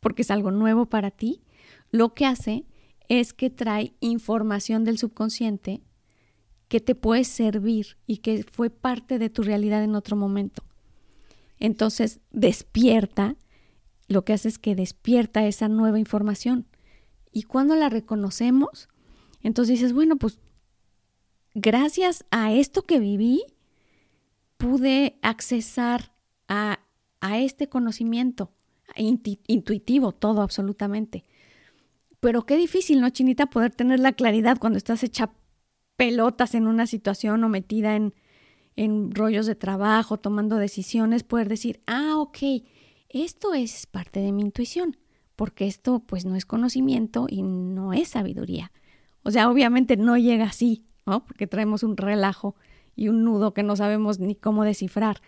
porque 0.00 0.22
es 0.22 0.32
algo 0.32 0.50
nuevo 0.50 0.86
para 0.86 1.12
ti, 1.12 1.44
lo 1.92 2.12
que 2.12 2.26
hace 2.26 2.64
es 3.08 3.32
que 3.32 3.48
trae 3.48 3.94
información 4.00 4.82
del 4.82 4.98
subconsciente 4.98 5.80
que 6.66 6.80
te 6.80 6.96
puede 6.96 7.22
servir 7.22 7.98
y 8.04 8.16
que 8.16 8.44
fue 8.50 8.68
parte 8.68 9.20
de 9.20 9.30
tu 9.30 9.44
realidad 9.44 9.84
en 9.84 9.94
otro 9.94 10.16
momento. 10.16 10.64
Entonces 11.60 12.18
despierta 12.32 13.36
lo 14.08 14.24
que 14.24 14.32
hace 14.32 14.48
es 14.48 14.58
que 14.58 14.74
despierta 14.74 15.46
esa 15.46 15.68
nueva 15.68 15.98
información. 15.98 16.66
Y 17.32 17.42
cuando 17.42 17.74
la 17.74 17.88
reconocemos, 17.88 18.88
entonces 19.42 19.78
dices, 19.78 19.92
bueno, 19.92 20.16
pues 20.16 20.40
gracias 21.54 22.24
a 22.30 22.52
esto 22.52 22.82
que 22.82 22.98
viví, 22.98 23.42
pude 24.56 25.18
accesar 25.22 26.12
a, 26.48 26.80
a 27.20 27.38
este 27.38 27.68
conocimiento 27.68 28.52
intuitivo, 28.96 30.12
todo 30.12 30.42
absolutamente. 30.42 31.24
Pero 32.20 32.46
qué 32.46 32.56
difícil, 32.56 33.00
¿no, 33.00 33.10
Chinita? 33.10 33.46
Poder 33.46 33.72
tener 33.74 34.00
la 34.00 34.12
claridad 34.12 34.58
cuando 34.58 34.78
estás 34.78 35.02
hecha 35.02 35.32
pelotas 35.96 36.54
en 36.54 36.66
una 36.66 36.86
situación 36.86 37.42
o 37.44 37.48
metida 37.48 37.96
en, 37.96 38.14
en 38.76 39.14
rollos 39.14 39.46
de 39.46 39.54
trabajo, 39.54 40.18
tomando 40.18 40.56
decisiones, 40.56 41.22
poder 41.22 41.48
decir, 41.48 41.80
ah, 41.86 42.16
ok, 42.16 42.38
esto 43.24 43.54
es 43.54 43.86
parte 43.86 44.20
de 44.20 44.32
mi 44.32 44.42
intuición, 44.42 44.96
porque 45.36 45.66
esto 45.66 46.00
pues 46.00 46.24
no 46.24 46.36
es 46.36 46.46
conocimiento 46.46 47.26
y 47.28 47.42
no 47.42 47.92
es 47.92 48.08
sabiduría. 48.08 48.72
O 49.22 49.30
sea, 49.30 49.50
obviamente 49.50 49.96
no 49.96 50.16
llega 50.16 50.46
así, 50.46 50.84
¿no? 51.04 51.24
Porque 51.24 51.46
traemos 51.46 51.82
un 51.82 51.96
relajo 51.96 52.54
y 52.94 53.08
un 53.08 53.24
nudo 53.24 53.54
que 53.54 53.62
no 53.62 53.76
sabemos 53.76 54.18
ni 54.18 54.34
cómo 54.34 54.64
descifrar. 54.64 55.20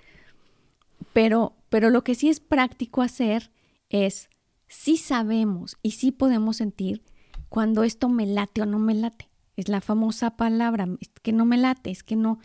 Pero, 1.13 1.57
pero 1.69 1.91
lo 1.91 2.03
que 2.03 2.15
sí 2.15 2.29
es 2.29 2.41
práctico 2.41 3.03
hacer 3.03 3.51
es, 3.91 4.31
sí 4.67 4.97
sabemos 4.97 5.77
y 5.83 5.93
sí 5.93 6.13
podemos 6.13 6.57
sentir 6.57 7.03
cuando 7.49 7.85
esto 7.85 8.09
me 8.09 8.27
late 8.27 8.63
o 8.63 8.67
no 8.67 8.79
me 8.79 8.95
late. 8.95 9.29
Es 9.57 9.69
la 9.69 9.81
famosa 9.81 10.37
palabra, 10.37 10.89
es 11.01 11.11
que 11.23 11.33
no 11.33 11.45
me 11.45 11.57
late, 11.57 11.91
es 11.91 12.03
que 12.03 12.17
no, 12.17 12.39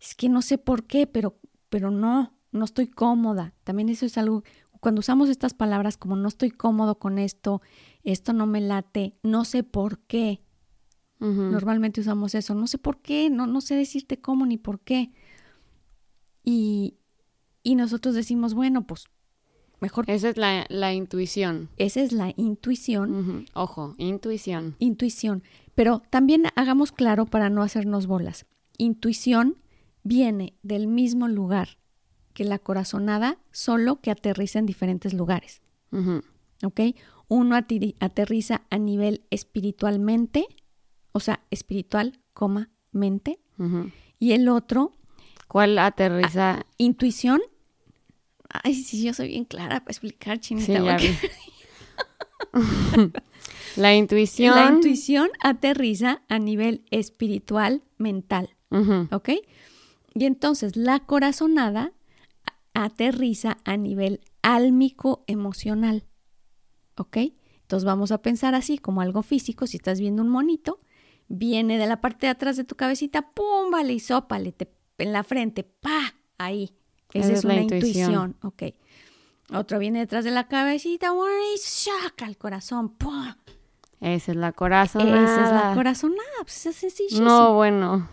es 0.00 0.14
que 0.14 0.28
no 0.28 0.42
sé 0.42 0.58
por 0.58 0.84
qué, 0.84 1.06
pero, 1.06 1.36
pero 1.68 1.90
no, 1.90 2.32
no 2.52 2.64
estoy 2.64 2.86
cómoda. 2.86 3.52
También 3.64 3.88
eso 3.88 4.06
es 4.06 4.16
algo, 4.16 4.44
cuando 4.84 5.00
usamos 5.00 5.30
estas 5.30 5.54
palabras 5.54 5.96
como 5.96 6.14
no 6.14 6.28
estoy 6.28 6.50
cómodo 6.50 6.98
con 6.98 7.18
esto, 7.18 7.62
esto 8.02 8.34
no 8.34 8.44
me 8.44 8.60
late, 8.60 9.16
no 9.22 9.46
sé 9.46 9.62
por 9.62 10.00
qué. 10.00 10.42
Normalmente 11.20 12.02
usamos 12.02 12.34
eso, 12.34 12.54
no 12.54 12.66
sé 12.66 12.76
por 12.76 13.00
qué, 13.00 13.30
no, 13.30 13.46
no 13.46 13.62
sé 13.62 13.76
decirte 13.76 14.20
cómo 14.20 14.44
ni 14.44 14.58
por 14.58 14.80
qué. 14.80 15.10
Y, 16.44 16.98
y 17.62 17.76
nosotros 17.76 18.14
decimos, 18.14 18.52
bueno, 18.52 18.86
pues 18.86 19.06
mejor. 19.80 20.04
Esa 20.06 20.28
es 20.28 20.36
la, 20.36 20.66
la 20.68 20.92
intuición. 20.92 21.70
Esa 21.78 22.02
es 22.02 22.12
la 22.12 22.34
intuición. 22.36 23.46
Ojo, 23.54 23.94
intuición. 23.96 24.76
Intuición. 24.80 25.44
Pero 25.74 26.02
también 26.10 26.42
hagamos 26.56 26.92
claro 26.92 27.24
para 27.24 27.48
no 27.48 27.62
hacernos 27.62 28.06
bolas. 28.06 28.44
Intuición 28.76 29.56
viene 30.02 30.58
del 30.62 30.88
mismo 30.88 31.26
lugar 31.26 31.78
que 32.34 32.44
la 32.44 32.58
corazonada, 32.58 33.38
solo 33.52 34.00
que 34.00 34.10
aterriza 34.10 34.58
en 34.58 34.66
diferentes 34.66 35.14
lugares. 35.14 35.62
¿Ok? 36.62 36.80
Uno 37.28 37.56
aterriza 37.56 38.62
a 38.68 38.78
nivel 38.78 39.22
espiritualmente, 39.30 40.46
o 41.12 41.20
sea, 41.20 41.40
espiritual, 41.50 42.20
coma, 42.34 42.70
mente. 42.92 43.38
Y 44.18 44.32
el 44.32 44.48
otro... 44.48 44.92
¿Cuál 45.46 45.78
aterriza? 45.78 46.66
intuición. 46.76 47.40
Ay, 48.48 48.74
sí, 48.74 49.04
yo 49.04 49.14
soy 49.14 49.28
bien 49.28 49.44
clara 49.44 49.80
para 49.80 49.92
explicar, 49.92 50.40
chinita. 50.40 50.80
la 53.76 53.94
intuición. 53.94 54.56
La 54.56 54.68
intuición 54.68 55.30
aterriza 55.40 56.22
a 56.28 56.38
nivel 56.40 56.84
espiritual, 56.90 57.82
mental. 57.96 58.50
¿Ok? 59.12 59.30
Y 60.14 60.24
entonces 60.24 60.76
la 60.76 61.00
corazonada 61.00 61.92
aterriza 62.74 63.58
a 63.64 63.76
nivel 63.76 64.20
álmico 64.42 65.24
emocional. 65.26 66.04
¿Ok? 66.96 67.18
Entonces 67.62 67.84
vamos 67.84 68.12
a 68.12 68.20
pensar 68.20 68.54
así 68.54 68.78
como 68.78 69.00
algo 69.00 69.22
físico. 69.22 69.66
Si 69.66 69.78
estás 69.78 69.98
viendo 70.00 70.22
un 70.22 70.28
monito, 70.28 70.80
viene 71.28 71.78
de 71.78 71.86
la 71.86 72.00
parte 72.00 72.26
de 72.26 72.30
atrás 72.30 72.56
de 72.56 72.64
tu 72.64 72.74
cabecita, 72.74 73.30
¡pum! 73.32 73.70
Vale, 73.70 73.94
y 73.94 74.00
sópale 74.00 74.54
en 74.98 75.12
la 75.12 75.24
frente, 75.24 75.64
¡pa! 75.64 76.14
Ahí. 76.38 76.76
Esa, 77.12 77.32
es, 77.32 77.44
una 77.44 77.60
intuición. 77.60 78.36
Ok. 78.42 78.64
Otro 79.52 79.78
viene 79.78 80.00
detrás 80.00 80.24
de 80.24 80.30
la 80.30 80.48
cabecita, 80.48 81.12
y 81.54 81.58
saca 81.58 82.26
el 82.26 82.36
corazón, 82.36 82.90
¡pum! 82.90 83.34
Esa 84.00 84.32
es 84.32 84.36
la 84.36 84.52
corazonada. 84.52 85.24
Esa 85.24 85.44
es 85.44 85.50
la 85.52 85.74
corazonada. 85.74 86.22
Pues 86.42 86.66
es 86.66 86.76
sencillo. 86.76 87.24
No, 87.24 87.54
bueno. 87.54 88.08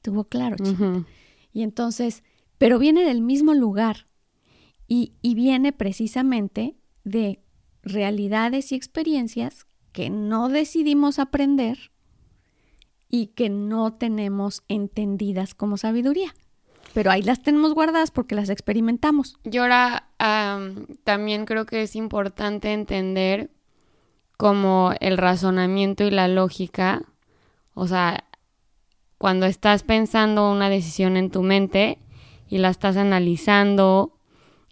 Tuvo 0.00 0.24
claro, 0.24 0.56
chica. 0.56 1.04
Y 1.52 1.62
entonces 1.62 2.22
pero 2.58 2.78
viene 2.78 3.04
del 3.04 3.22
mismo 3.22 3.54
lugar 3.54 4.08
y, 4.88 5.12
viene 5.22 5.72
precisamente 5.72 6.74
de 7.04 7.40
realidades 7.82 8.72
y 8.72 8.74
experiencias 8.74 9.66
que 9.92 10.10
no 10.10 10.48
decidimos 10.48 11.18
aprender 11.18 11.92
y 13.08 13.28
que 13.28 13.48
no 13.48 13.94
tenemos 13.94 14.62
entendidas 14.68 15.54
como 15.54 15.76
sabiduría. 15.76 16.34
Pero 16.94 17.10
ahí 17.10 17.22
las 17.22 17.42
tenemos 17.42 17.74
guardadas 17.74 18.10
porque 18.10 18.34
las 18.34 18.48
experimentamos. 18.48 19.38
Y 19.44 19.58
ahora 19.58 20.08
también 21.04 21.44
creo 21.44 21.66
que 21.66 21.82
es 21.82 21.94
importante 21.94 22.72
entender 22.72 23.50
como 24.38 24.92
el 25.00 25.18
razonamiento 25.18 26.04
y 26.04 26.10
la 26.10 26.28
lógica. 26.28 27.02
O 27.74 27.86
sea, 27.86 28.24
cuando 29.18 29.46
estás 29.46 29.82
pensando 29.82 30.50
una 30.50 30.70
decisión 30.70 31.16
en 31.16 31.30
tu 31.30 31.42
mente, 31.42 31.98
y 32.48 32.58
la 32.58 32.70
estás 32.70 32.96
analizando, 32.96 34.18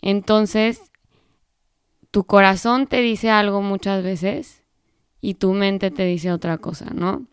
entonces 0.02 0.90
tu 2.10 2.24
corazón 2.24 2.86
te 2.86 3.00
dice 3.00 3.30
algo 3.30 3.62
muchas 3.62 4.02
veces 4.02 4.62
y 5.20 5.34
tu 5.34 5.52
mente 5.52 5.90
te 5.90 6.04
dice 6.04 6.32
otra 6.32 6.58
cosa, 6.58 6.86
¿no? 6.94 7.26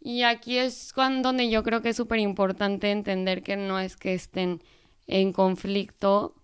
Y 0.00 0.22
aquí 0.22 0.58
es 0.58 0.92
cuando, 0.92 1.28
donde 1.28 1.50
yo 1.50 1.62
creo 1.62 1.82
que 1.82 1.90
es 1.90 1.96
súper 1.96 2.20
importante 2.20 2.90
entender 2.90 3.42
que 3.42 3.56
no 3.56 3.78
es 3.78 3.96
que 3.96 4.14
estén 4.14 4.62
en 5.06 5.32
conflicto 5.32 6.34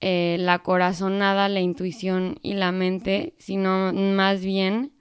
eh, 0.00 0.36
la 0.38 0.60
corazonada, 0.60 1.48
la 1.48 1.60
intuición 1.60 2.38
y 2.42 2.54
la 2.54 2.70
mente, 2.70 3.34
sino 3.38 3.92
más 3.92 4.44
bien 4.44 4.92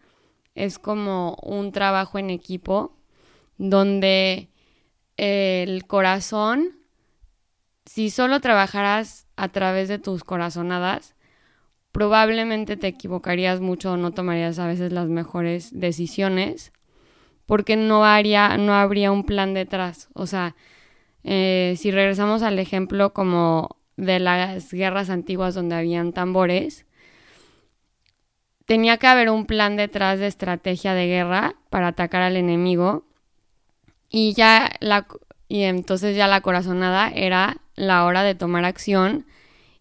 es 0.55 0.79
como 0.79 1.37
un 1.43 1.71
trabajo 1.71 2.17
en 2.17 2.29
equipo 2.29 2.97
donde 3.57 4.49
el 5.17 5.85
corazón 5.85 6.79
si 7.85 8.09
solo 8.09 8.39
trabajaras 8.39 9.27
a 9.35 9.49
través 9.49 9.87
de 9.87 9.99
tus 9.99 10.23
corazonadas, 10.23 11.15
probablemente 11.91 12.77
te 12.77 12.87
equivocarías 12.87 13.61
mucho 13.61 13.93
o 13.93 13.97
no 13.97 14.11
tomarías 14.11 14.59
a 14.59 14.67
veces 14.67 14.91
las 14.91 15.07
mejores 15.07 15.69
decisiones 15.79 16.73
porque 17.45 17.75
no, 17.75 18.05
haría, 18.05 18.57
no 18.57 18.73
habría 18.73 19.11
un 19.11 19.23
plan 19.23 19.53
detrás. 19.53 20.09
O 20.13 20.25
sea, 20.25 20.55
eh, 21.23 21.75
si 21.77 21.91
regresamos 21.91 22.41
al 22.41 22.59
ejemplo 22.59 23.13
como 23.13 23.77
de 23.97 24.19
las 24.19 24.71
guerras 24.73 25.09
antiguas 25.09 25.53
donde 25.53 25.75
habían 25.75 26.11
tambores, 26.11 26.85
tenía 28.65 28.97
que 28.97 29.07
haber 29.07 29.29
un 29.29 29.45
plan 29.45 29.75
detrás 29.75 30.19
de 30.19 30.27
estrategia 30.27 30.93
de 30.93 31.07
guerra 31.07 31.55
para 31.69 31.89
atacar 31.89 32.23
al 32.23 32.35
enemigo 32.35 33.05
y 34.09 34.33
ya 34.33 34.71
la 34.79 35.07
y 35.47 35.61
entonces 35.61 36.15
ya 36.15 36.27
la 36.27 36.41
corazonada 36.41 37.09
era 37.09 37.61
la 37.75 38.05
hora 38.05 38.23
de 38.23 38.35
tomar 38.35 38.65
acción 38.65 39.25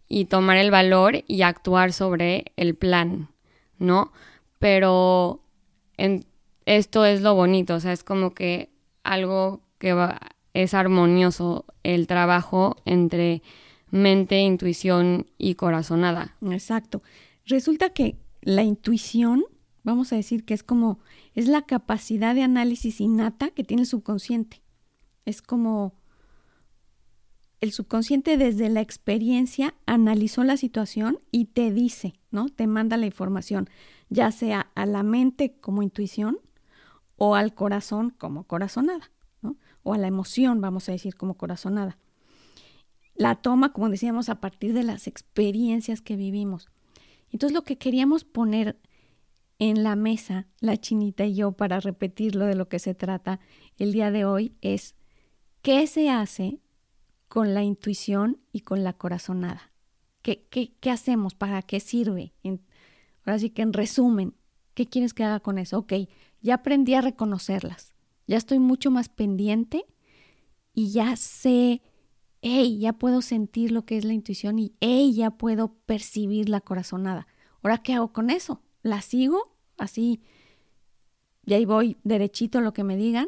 y 0.08 0.26
tomar 0.26 0.56
el 0.56 0.70
valor 0.70 1.24
y 1.26 1.42
actuar 1.42 1.92
sobre 1.92 2.52
el 2.56 2.74
plan, 2.74 3.28
¿no? 3.78 4.12
Pero 4.58 5.40
en, 5.96 6.24
esto 6.66 7.04
es 7.04 7.20
lo 7.22 7.34
bonito, 7.34 7.74
o 7.74 7.80
sea, 7.80 7.92
es 7.92 8.04
como 8.04 8.34
que 8.34 8.70
algo 9.02 9.60
que 9.78 9.94
es 10.54 10.74
armonioso 10.74 11.64
el 11.82 12.06
trabajo 12.06 12.76
entre 12.84 13.42
mente, 13.90 14.40
intuición 14.40 15.26
y 15.38 15.54
corazonada. 15.54 16.36
Exacto. 16.50 17.02
Resulta 17.46 17.90
que 17.90 18.16
la 18.40 18.62
intuición, 18.62 19.44
vamos 19.82 20.12
a 20.12 20.16
decir 20.16 20.44
que 20.44 20.54
es 20.54 20.62
como, 20.62 20.98
es 21.34 21.48
la 21.48 21.62
capacidad 21.62 22.34
de 22.34 22.42
análisis 22.42 23.00
innata 23.00 23.50
que 23.50 23.64
tiene 23.64 23.82
el 23.82 23.88
subconsciente. 23.88 24.62
Es 25.26 25.42
como 25.42 25.94
el 27.60 27.72
subconsciente 27.72 28.36
desde 28.36 28.68
la 28.68 28.80
experiencia 28.80 29.74
analizó 29.86 30.44
la 30.44 30.56
situación 30.56 31.18
y 31.30 31.46
te 31.46 31.72
dice, 31.72 32.14
¿no? 32.30 32.48
Te 32.48 32.66
manda 32.66 32.96
la 32.96 33.06
información, 33.06 33.68
ya 34.08 34.30
sea 34.32 34.70
a 34.74 34.86
la 34.86 35.02
mente 35.02 35.56
como 35.60 35.82
intuición 35.82 36.38
o 37.16 37.34
al 37.34 37.54
corazón 37.54 38.10
como 38.10 38.44
corazonada, 38.44 39.10
¿no? 39.40 39.56
O 39.82 39.94
a 39.94 39.98
la 39.98 40.08
emoción, 40.08 40.60
vamos 40.60 40.88
a 40.88 40.92
decir, 40.92 41.16
como 41.16 41.34
corazonada. 41.34 41.98
La 43.14 43.36
toma, 43.36 43.72
como 43.72 43.88
decíamos, 43.88 44.28
a 44.28 44.40
partir 44.40 44.72
de 44.72 44.82
las 44.82 45.06
experiencias 45.06 46.00
que 46.00 46.16
vivimos. 46.16 46.68
Entonces 47.30 47.54
lo 47.54 47.62
que 47.62 47.78
queríamos 47.78 48.24
poner 48.24 48.78
en 49.58 49.84
la 49.84 49.96
mesa, 49.96 50.46
la 50.60 50.76
chinita 50.76 51.24
y 51.24 51.34
yo, 51.34 51.52
para 51.52 51.80
repetirlo 51.80 52.44
de 52.46 52.56
lo 52.56 52.68
que 52.68 52.78
se 52.78 52.94
trata 52.94 53.40
el 53.78 53.92
día 53.92 54.10
de 54.10 54.24
hoy, 54.24 54.56
es 54.60 54.96
qué 55.62 55.86
se 55.86 56.10
hace 56.10 56.60
con 57.34 57.52
la 57.52 57.64
intuición 57.64 58.38
y 58.52 58.60
con 58.60 58.84
la 58.84 58.92
corazonada. 58.92 59.72
¿Qué, 60.22 60.46
qué, 60.48 60.90
hacemos? 60.92 61.34
¿Para 61.34 61.62
qué 61.62 61.80
sirve? 61.80 62.32
ahora 63.24 63.40
sí 63.40 63.50
que 63.50 63.62
en 63.62 63.72
resumen, 63.72 64.36
¿qué 64.74 64.86
quieres 64.86 65.14
que 65.14 65.24
haga 65.24 65.40
con 65.40 65.58
eso? 65.58 65.78
Ok, 65.78 65.94
ya 66.42 66.54
aprendí 66.54 66.94
a 66.94 67.00
reconocerlas, 67.00 67.92
ya 68.28 68.36
estoy 68.36 68.60
mucho 68.60 68.92
más 68.92 69.08
pendiente 69.08 69.84
y 70.74 70.92
ya 70.92 71.16
sé 71.16 71.82
hey, 72.40 72.78
ya 72.78 72.92
puedo 72.92 73.20
sentir 73.20 73.72
lo 73.72 73.84
que 73.84 73.98
es 73.98 74.04
la 74.04 74.12
intuición 74.12 74.60
y 74.60 74.76
hey, 74.80 75.12
ya 75.12 75.32
puedo 75.32 75.74
percibir 75.86 76.48
la 76.48 76.60
corazonada. 76.60 77.26
Ahora, 77.64 77.78
¿qué 77.78 77.94
hago 77.94 78.12
con 78.12 78.30
eso? 78.30 78.62
¿La 78.84 79.02
sigo? 79.02 79.56
Así, 79.76 80.22
y 81.44 81.54
ahí 81.54 81.64
voy 81.64 81.96
derechito 82.04 82.58
a 82.58 82.62
lo 82.62 82.72
que 82.72 82.84
me 82.84 82.96
digan. 82.96 83.26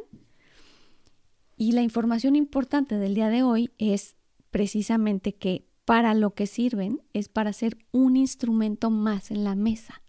Y 1.57 1.73
la 1.73 1.83
información 1.83 2.37
importante 2.37 2.99
del 2.99 3.15
día 3.15 3.31
de 3.31 3.43
hoy 3.43 3.71
es 3.79 4.15
precisamente 4.51 5.35
que 5.35 5.67
para 5.87 6.13
lo 6.15 6.35
que 6.35 6.47
sirven 6.47 7.01
es 7.15 7.29
para 7.29 7.53
ser 7.53 7.79
un 7.93 8.17
instrumento 8.17 8.91
más 8.91 9.31
en 9.31 9.43
la 9.43 9.55
mesa. 9.55 10.03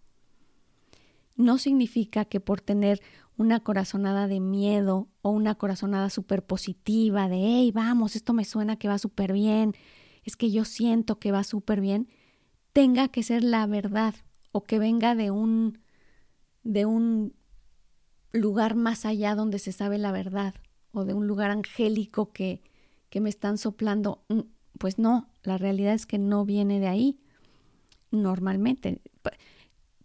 No 1.35 1.57
significa 1.57 2.25
que 2.25 2.41
por 2.41 2.59
tener 2.59 3.01
una 3.37 3.61
corazonada 3.61 4.27
de 4.27 4.39
miedo 4.39 5.07
o 5.21 5.29
una 5.29 5.55
corazonada 5.55 6.09
súper 6.09 6.43
positiva 6.43 7.29
de, 7.29 7.37
hey, 7.37 7.71
vamos, 7.71 8.15
esto 8.15 8.33
me 8.33 8.43
suena 8.43 8.77
que 8.77 8.87
va 8.89 8.97
súper 8.97 9.31
bien, 9.31 9.73
es 10.25 10.35
que 10.35 10.51
yo 10.51 10.65
siento 10.65 11.19
que 11.19 11.31
va 11.31 11.43
súper 11.43 11.79
bien, 11.79 12.09
tenga 12.73 13.07
que 13.07 13.23
ser 13.23 13.43
la 13.43 13.67
verdad 13.67 14.15
o 14.51 14.63
que 14.63 14.79
venga 14.79 15.15
de 15.15 15.31
un, 15.31 15.79
de 16.63 16.85
un 16.85 17.35
lugar 18.33 18.75
más 18.75 19.05
allá 19.05 19.35
donde 19.35 19.59
se 19.59 19.71
sabe 19.71 19.99
la 19.99 20.11
verdad 20.11 20.55
o 20.97 21.05
de 21.05 21.13
un 21.13 21.27
lugar 21.27 21.51
angélico 21.51 22.31
que, 22.31 22.61
que 23.09 23.21
me 23.21 23.29
están 23.29 23.57
soplando. 23.57 24.23
Mm, 24.29 24.41
pues 24.77 24.99
no, 24.99 25.29
la 25.43 25.57
realidad 25.57 25.93
es 25.93 26.05
que 26.05 26.17
no 26.17 26.45
viene 26.45 26.79
de 26.79 26.87
ahí 26.87 27.19
normalmente 28.09 29.01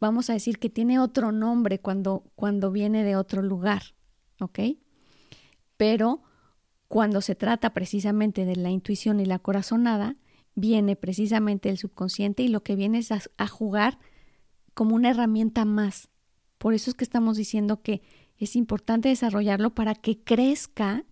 vamos 0.03 0.31
a 0.31 0.33
decir 0.33 0.59
que 0.59 0.69
tiene 0.69 0.99
otro 0.99 1.31
nombre 1.31 1.79
cuando, 1.79 2.25
cuando 2.35 2.73
viene 2.73 3.05
de 3.05 3.15
otro 3.15 3.41
lugar, 3.41 3.83
¿ok? 4.41 4.59
Pero 5.77 6.23
cuando 6.89 7.21
se 7.21 7.37
trata 7.37 7.73
precisamente 7.73 8.45
de 8.45 8.57
la 8.57 8.71
intuición 8.71 9.21
y 9.21 9.27
la 9.27 9.39
corazonada, 9.39 10.17
viene 10.57 10.97
precisamente 10.97 11.71
el 11.71 11.79
subconsciente 11.79 12.43
y 12.43 12.49
lo 12.49 12.65
que 12.65 12.75
viene 12.75 12.99
es 12.99 13.13
a, 13.13 13.47
jugar 13.47 14.01
como 14.75 14.97
una 14.97 15.11
herramienta 15.11 15.65
más. 15.65 16.09
Por 16.59 16.75
eso 16.75 16.91
es 16.91 16.97
que 16.97 17.05
estamos 17.05 17.37
diciendo 17.37 17.81
que 17.81 18.03
es 18.45 18.57
importante 18.57 19.09
desarrollarlo 19.09 19.71
para 19.75 19.95
que 19.95 20.19
crezca 20.19 21.05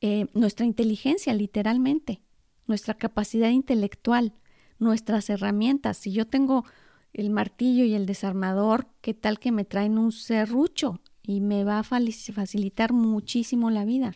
eh, 0.00 0.26
nuestra 0.34 0.66
inteligencia, 0.66 1.34
literalmente, 1.34 2.22
nuestra 2.66 2.94
capacidad 2.94 3.50
intelectual, 3.50 4.32
nuestras 4.78 5.30
herramientas. 5.30 5.98
Si 5.98 6.12
yo 6.12 6.26
tengo 6.26 6.64
el 7.12 7.30
martillo 7.30 7.84
y 7.84 7.94
el 7.94 8.06
desarmador, 8.06 8.88
¿qué 9.00 9.14
tal 9.14 9.38
que 9.38 9.52
me 9.52 9.64
traen 9.64 9.98
un 9.98 10.12
serrucho? 10.12 11.00
Y 11.22 11.40
me 11.40 11.64
va 11.64 11.78
a 11.78 11.82
facilitar 11.82 12.92
muchísimo 12.92 13.70
la 13.70 13.84
vida. 13.84 14.14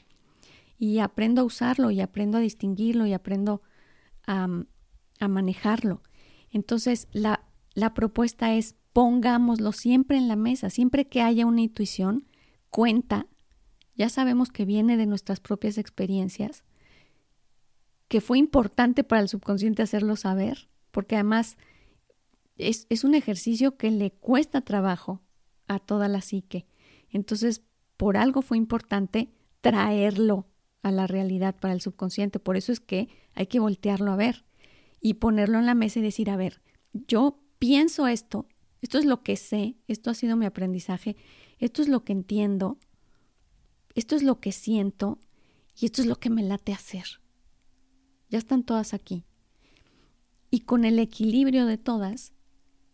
Y 0.78 0.98
aprendo 0.98 1.42
a 1.42 1.44
usarlo 1.44 1.90
y 1.90 2.00
aprendo 2.00 2.38
a 2.38 2.40
distinguirlo 2.40 3.06
y 3.06 3.12
aprendo 3.12 3.62
a, 4.26 4.48
a 5.20 5.28
manejarlo. 5.28 6.02
Entonces, 6.50 7.08
la, 7.12 7.44
la 7.74 7.94
propuesta 7.94 8.54
es 8.54 8.76
pongámoslo 8.94 9.72
siempre 9.72 10.16
en 10.16 10.28
la 10.28 10.36
mesa, 10.36 10.70
siempre 10.70 11.08
que 11.08 11.20
haya 11.20 11.44
una 11.46 11.60
intuición, 11.60 12.28
cuenta, 12.70 13.26
ya 13.96 14.08
sabemos 14.08 14.50
que 14.50 14.64
viene 14.64 14.96
de 14.96 15.04
nuestras 15.04 15.40
propias 15.40 15.78
experiencias, 15.78 16.62
que 18.06 18.20
fue 18.20 18.38
importante 18.38 19.02
para 19.02 19.20
el 19.20 19.28
subconsciente 19.28 19.82
hacerlo 19.82 20.14
saber, 20.14 20.68
porque 20.92 21.16
además 21.16 21.56
es, 22.56 22.86
un 23.02 23.16
ejercicio 23.16 23.76
que 23.76 23.90
le 23.90 24.12
cuesta 24.12 24.60
trabajo 24.60 25.20
a 25.66 25.80
toda 25.80 26.06
la 26.06 26.20
psique. 26.20 26.68
Entonces, 27.10 27.62
por 27.96 28.16
algo 28.16 28.42
fue 28.42 28.56
importante 28.56 29.34
traerlo 29.60 30.46
a 30.82 30.92
la 30.92 31.08
realidad 31.08 31.56
para 31.58 31.74
el 31.74 31.80
subconsciente. 31.80 32.38
Por 32.38 32.56
eso 32.56 32.70
es 32.70 32.78
que 32.78 33.08
hay 33.34 33.48
que 33.48 33.58
voltearlo 33.58 34.12
a 34.12 34.16
ver 34.16 34.44
y 35.00 35.14
ponerlo 35.14 35.58
en 35.58 35.66
la 35.66 35.74
mesa 35.74 35.98
y 35.98 36.02
decir, 36.02 36.30
a 36.30 36.36
ver, 36.36 36.60
yo 36.92 37.40
pienso 37.58 38.06
esto, 38.06 38.46
esto 38.84 38.98
es 38.98 39.06
lo 39.06 39.22
que 39.22 39.36
sé, 39.36 39.76
esto 39.88 40.10
ha 40.10 40.14
sido 40.14 40.36
mi 40.36 40.44
aprendizaje, 40.44 41.16
esto 41.58 41.80
es 41.80 41.88
lo 41.88 42.04
que 42.04 42.12
entiendo, 42.12 42.76
esto 43.94 44.14
es 44.14 44.22
lo 44.22 44.40
que 44.40 44.52
siento 44.52 45.18
y 45.74 45.86
esto 45.86 46.02
es 46.02 46.06
lo 46.06 46.16
que 46.16 46.28
me 46.28 46.42
late 46.42 46.74
hacer. 46.74 47.06
Ya 48.28 48.36
están 48.36 48.62
todas 48.62 48.92
aquí. 48.92 49.24
Y 50.50 50.60
con 50.60 50.84
el 50.84 50.98
equilibrio 50.98 51.64
de 51.64 51.78
todas, 51.78 52.34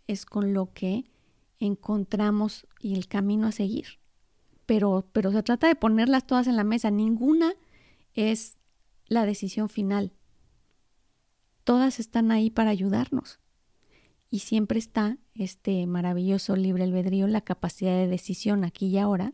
es 0.06 0.26
con 0.26 0.54
lo 0.54 0.72
que 0.72 1.10
encontramos 1.58 2.68
y 2.78 2.94
el 2.94 3.08
camino 3.08 3.48
a 3.48 3.52
seguir. 3.52 3.98
Pero, 4.66 5.08
pero 5.10 5.32
se 5.32 5.42
trata 5.42 5.66
de 5.66 5.74
ponerlas 5.74 6.24
todas 6.24 6.46
en 6.46 6.54
la 6.54 6.62
mesa. 6.62 6.92
Ninguna 6.92 7.54
es 8.14 8.58
la 9.08 9.26
decisión 9.26 9.68
final. 9.68 10.12
Todas 11.64 11.98
están 11.98 12.30
ahí 12.30 12.48
para 12.48 12.70
ayudarnos. 12.70 13.40
Y 14.30 14.40
siempre 14.40 14.78
está 14.78 15.18
este 15.34 15.86
maravilloso 15.86 16.54
libre 16.54 16.84
albedrío, 16.84 17.26
la 17.26 17.40
capacidad 17.40 17.92
de 17.92 18.06
decisión 18.06 18.64
aquí 18.64 18.86
y 18.86 18.98
ahora, 18.98 19.32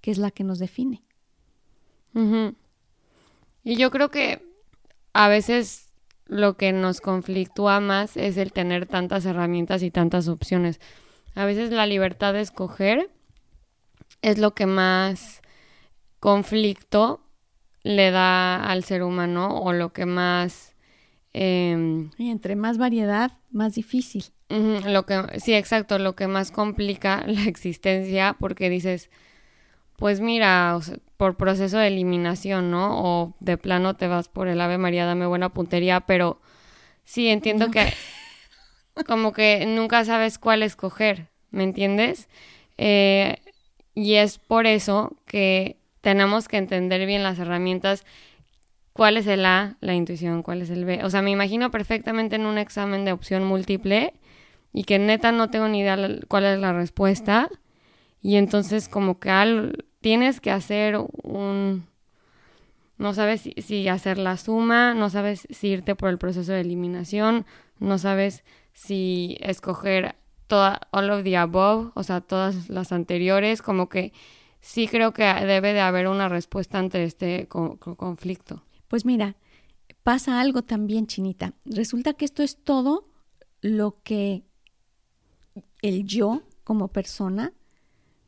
que 0.00 0.10
es 0.10 0.18
la 0.18 0.30
que 0.30 0.44
nos 0.44 0.58
define. 0.58 1.02
Y 3.62 3.76
yo 3.76 3.90
creo 3.90 4.10
que 4.10 4.42
a 5.12 5.28
veces 5.28 5.90
lo 6.26 6.56
que 6.56 6.72
nos 6.72 7.00
conflictúa 7.00 7.80
más 7.80 8.16
es 8.16 8.36
el 8.36 8.52
tener 8.52 8.86
tantas 8.86 9.26
herramientas 9.26 9.82
y 9.82 9.90
tantas 9.90 10.28
opciones. 10.28 10.80
A 11.34 11.44
veces 11.44 11.70
la 11.70 11.86
libertad 11.86 12.32
de 12.32 12.40
escoger 12.40 13.10
es 14.22 14.38
lo 14.38 14.54
que 14.54 14.66
más 14.66 15.42
conflicto 16.18 17.20
le 17.82 18.10
da 18.10 18.62
al 18.62 18.84
ser 18.84 19.02
humano 19.02 19.60
o 19.60 19.72
lo 19.72 19.92
que 19.92 20.06
más... 20.06 20.69
Em, 21.32 22.10
y 22.18 22.30
entre 22.30 22.56
más 22.56 22.78
variedad, 22.78 23.32
más 23.50 23.74
difícil. 23.74 24.24
lo 24.48 25.06
que, 25.06 25.22
sí, 25.38 25.54
exacto, 25.54 25.98
lo 25.98 26.16
que 26.16 26.26
más 26.26 26.50
complica 26.50 27.24
la 27.26 27.44
existencia 27.44 28.36
porque 28.38 28.68
dices, 28.68 29.10
pues 29.96 30.20
mira, 30.20 30.78
por 31.16 31.36
proceso 31.36 31.78
de 31.78 31.88
eliminación, 31.88 32.70
¿no? 32.70 33.02
O 33.02 33.34
de 33.40 33.56
plano 33.58 33.94
te 33.94 34.08
vas 34.08 34.28
por 34.28 34.48
el 34.48 34.60
Ave 34.60 34.78
María, 34.78 35.04
dame 35.04 35.26
buena 35.26 35.50
puntería, 35.50 36.00
pero 36.00 36.40
sí 37.04 37.28
entiendo 37.28 37.70
que... 37.70 37.92
como 39.06 39.32
que 39.32 39.64
nunca 39.66 40.04
sabes 40.04 40.38
cuál 40.38 40.62
escoger, 40.62 41.28
¿me 41.50 41.64
entiendes? 41.64 42.28
Eh, 42.78 43.38
y 43.94 44.14
es 44.14 44.38
por 44.38 44.66
eso 44.66 45.16
que 45.26 45.76
tenemos 46.00 46.48
que 46.48 46.56
entender 46.56 47.06
bien 47.06 47.22
las 47.22 47.38
herramientas, 47.38 48.04
cuál 48.92 49.16
es 49.16 49.26
el 49.26 49.44
A, 49.46 49.76
la 49.80 49.94
intuición, 49.94 50.42
cuál 50.42 50.62
es 50.62 50.70
el 50.70 50.84
B. 50.84 51.04
O 51.04 51.10
sea, 51.10 51.22
me 51.22 51.30
imagino 51.30 51.70
perfectamente 51.70 52.36
en 52.36 52.46
un 52.46 52.58
examen 52.58 53.04
de 53.04 53.12
opción 53.12 53.44
múltiple 53.44 54.14
y 54.72 54.84
que 54.84 54.98
neta 54.98 55.32
no 55.32 55.50
tengo 55.50 55.68
ni 55.68 55.80
idea 55.80 55.96
cuál 56.28 56.44
es 56.44 56.58
la 56.58 56.72
respuesta. 56.72 57.48
Y 58.22 58.36
entonces 58.36 58.88
como 58.88 59.18
que 59.18 59.30
al, 59.30 59.84
tienes 60.00 60.40
que 60.40 60.50
hacer 60.50 60.98
un... 61.22 61.88
No 62.98 63.14
sabes 63.14 63.48
si, 63.56 63.88
hacer 63.88 64.18
la 64.18 64.36
suma, 64.36 64.92
no 64.92 65.08
sabes 65.08 65.48
si 65.48 65.68
irte 65.68 65.94
por 65.94 66.10
el 66.10 66.18
proceso 66.18 66.52
de 66.52 66.60
eliminación, 66.60 67.46
no 67.78 67.96
sabes 67.96 68.44
si 68.74 69.38
escoger 69.40 70.16
toda, 70.48 70.80
all 70.90 71.08
of 71.08 71.24
the 71.24 71.38
above, 71.38 71.92
o 71.94 72.02
sea, 72.02 72.20
todas 72.20 72.68
las 72.68 72.92
anteriores, 72.92 73.62
como 73.62 73.88
que 73.88 74.12
sí 74.60 74.86
creo 74.86 75.14
que 75.14 75.24
debe 75.24 75.72
de 75.72 75.80
haber 75.80 76.08
una 76.08 76.28
respuesta 76.28 76.78
ante 76.78 77.04
este 77.04 77.48
conflicto. 77.48 78.62
Pues 78.90 79.04
mira, 79.04 79.36
pasa 80.02 80.40
algo 80.40 80.62
también, 80.62 81.06
Chinita. 81.06 81.54
Resulta 81.64 82.14
que 82.14 82.24
esto 82.24 82.42
es 82.42 82.56
todo 82.56 83.08
lo 83.60 84.02
que 84.02 84.42
el 85.80 86.04
yo 86.06 86.42
como 86.64 86.88
persona 86.88 87.52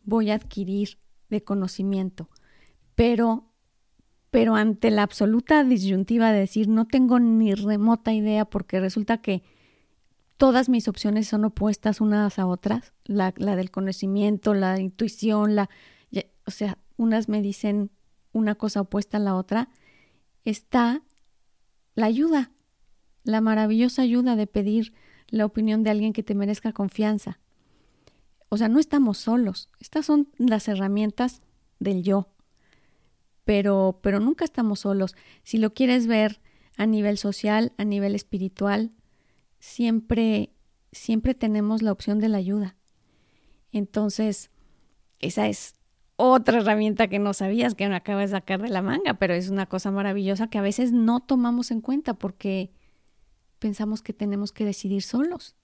voy 0.04 0.30
a 0.30 0.36
adquirir 0.36 0.98
de 1.30 1.42
conocimiento. 1.42 2.28
Pero, 2.94 3.50
pero 4.30 4.54
ante 4.54 4.92
la 4.92 5.02
absoluta 5.02 5.64
disyuntiva 5.64 6.30
de 6.30 6.38
decir 6.38 6.68
no 6.68 6.86
tengo 6.86 7.18
ni 7.18 7.54
remota 7.54 8.12
idea 8.12 8.44
porque 8.44 8.78
resulta 8.78 9.18
que 9.18 9.42
todas 10.36 10.68
mis 10.68 10.86
opciones 10.86 11.26
son 11.26 11.44
opuestas 11.44 12.00
unas 12.00 12.38
a 12.38 12.46
otras, 12.46 12.92
la, 13.04 13.34
la 13.36 13.56
del 13.56 13.72
conocimiento, 13.72 14.54
la 14.54 14.78
intuición, 14.78 15.56
la, 15.56 15.68
o 16.46 16.52
sea, 16.52 16.78
unas 16.96 17.28
me 17.28 17.42
dicen 17.42 17.90
una 18.30 18.54
cosa 18.54 18.82
opuesta 18.82 19.16
a 19.16 19.20
la 19.20 19.34
otra, 19.34 19.68
está 20.44 21.02
la 21.94 22.06
ayuda, 22.06 22.50
la 23.24 23.40
maravillosa 23.40 24.02
ayuda 24.02 24.36
de 24.36 24.46
pedir 24.46 24.94
la 25.28 25.46
opinión 25.46 25.82
de 25.82 25.90
alguien 25.90 26.12
que 26.12 26.22
te 26.22 26.34
merezca 26.34 26.72
confianza. 26.72 27.38
O 28.48 28.58
sea, 28.58 28.68
no 28.68 28.78
estamos 28.78 29.18
solos. 29.18 29.70
Estas 29.80 30.04
son 30.04 30.28
las 30.36 30.68
herramientas 30.68 31.40
del 31.78 32.02
yo. 32.02 32.28
Pero, 33.44 34.00
pero 34.02 34.20
nunca 34.20 34.44
estamos 34.44 34.80
solos. 34.80 35.16
Si 35.42 35.58
lo 35.58 35.72
quieres 35.72 36.06
ver 36.06 36.40
a 36.76 36.86
nivel 36.86 37.16
social, 37.16 37.72
a 37.78 37.84
nivel 37.84 38.14
espiritual, 38.14 38.92
siempre, 39.58 40.52
siempre 40.92 41.34
tenemos 41.34 41.82
la 41.82 41.92
opción 41.92 42.18
de 42.18 42.28
la 42.28 42.38
ayuda. 42.38 42.76
Entonces, 43.72 44.50
esa 45.18 45.48
es 45.48 45.74
otra 46.16 46.58
herramienta 46.58 47.08
que 47.08 47.18
no 47.18 47.32
sabías 47.32 47.74
que 47.74 47.88
me 47.88 47.96
acaba 47.96 48.20
de 48.20 48.28
sacar 48.28 48.62
de 48.62 48.68
la 48.68 48.82
manga, 48.82 49.14
pero 49.14 49.34
es 49.34 49.48
una 49.48 49.66
cosa 49.66 49.90
maravillosa 49.90 50.48
que 50.48 50.58
a 50.58 50.62
veces 50.62 50.92
no 50.92 51.20
tomamos 51.20 51.70
en 51.70 51.80
cuenta 51.80 52.14
porque 52.14 52.70
pensamos 53.58 54.02
que 54.02 54.12
tenemos 54.12 54.52
que 54.52 54.64
decidir 54.64 55.02
solos. 55.02 55.56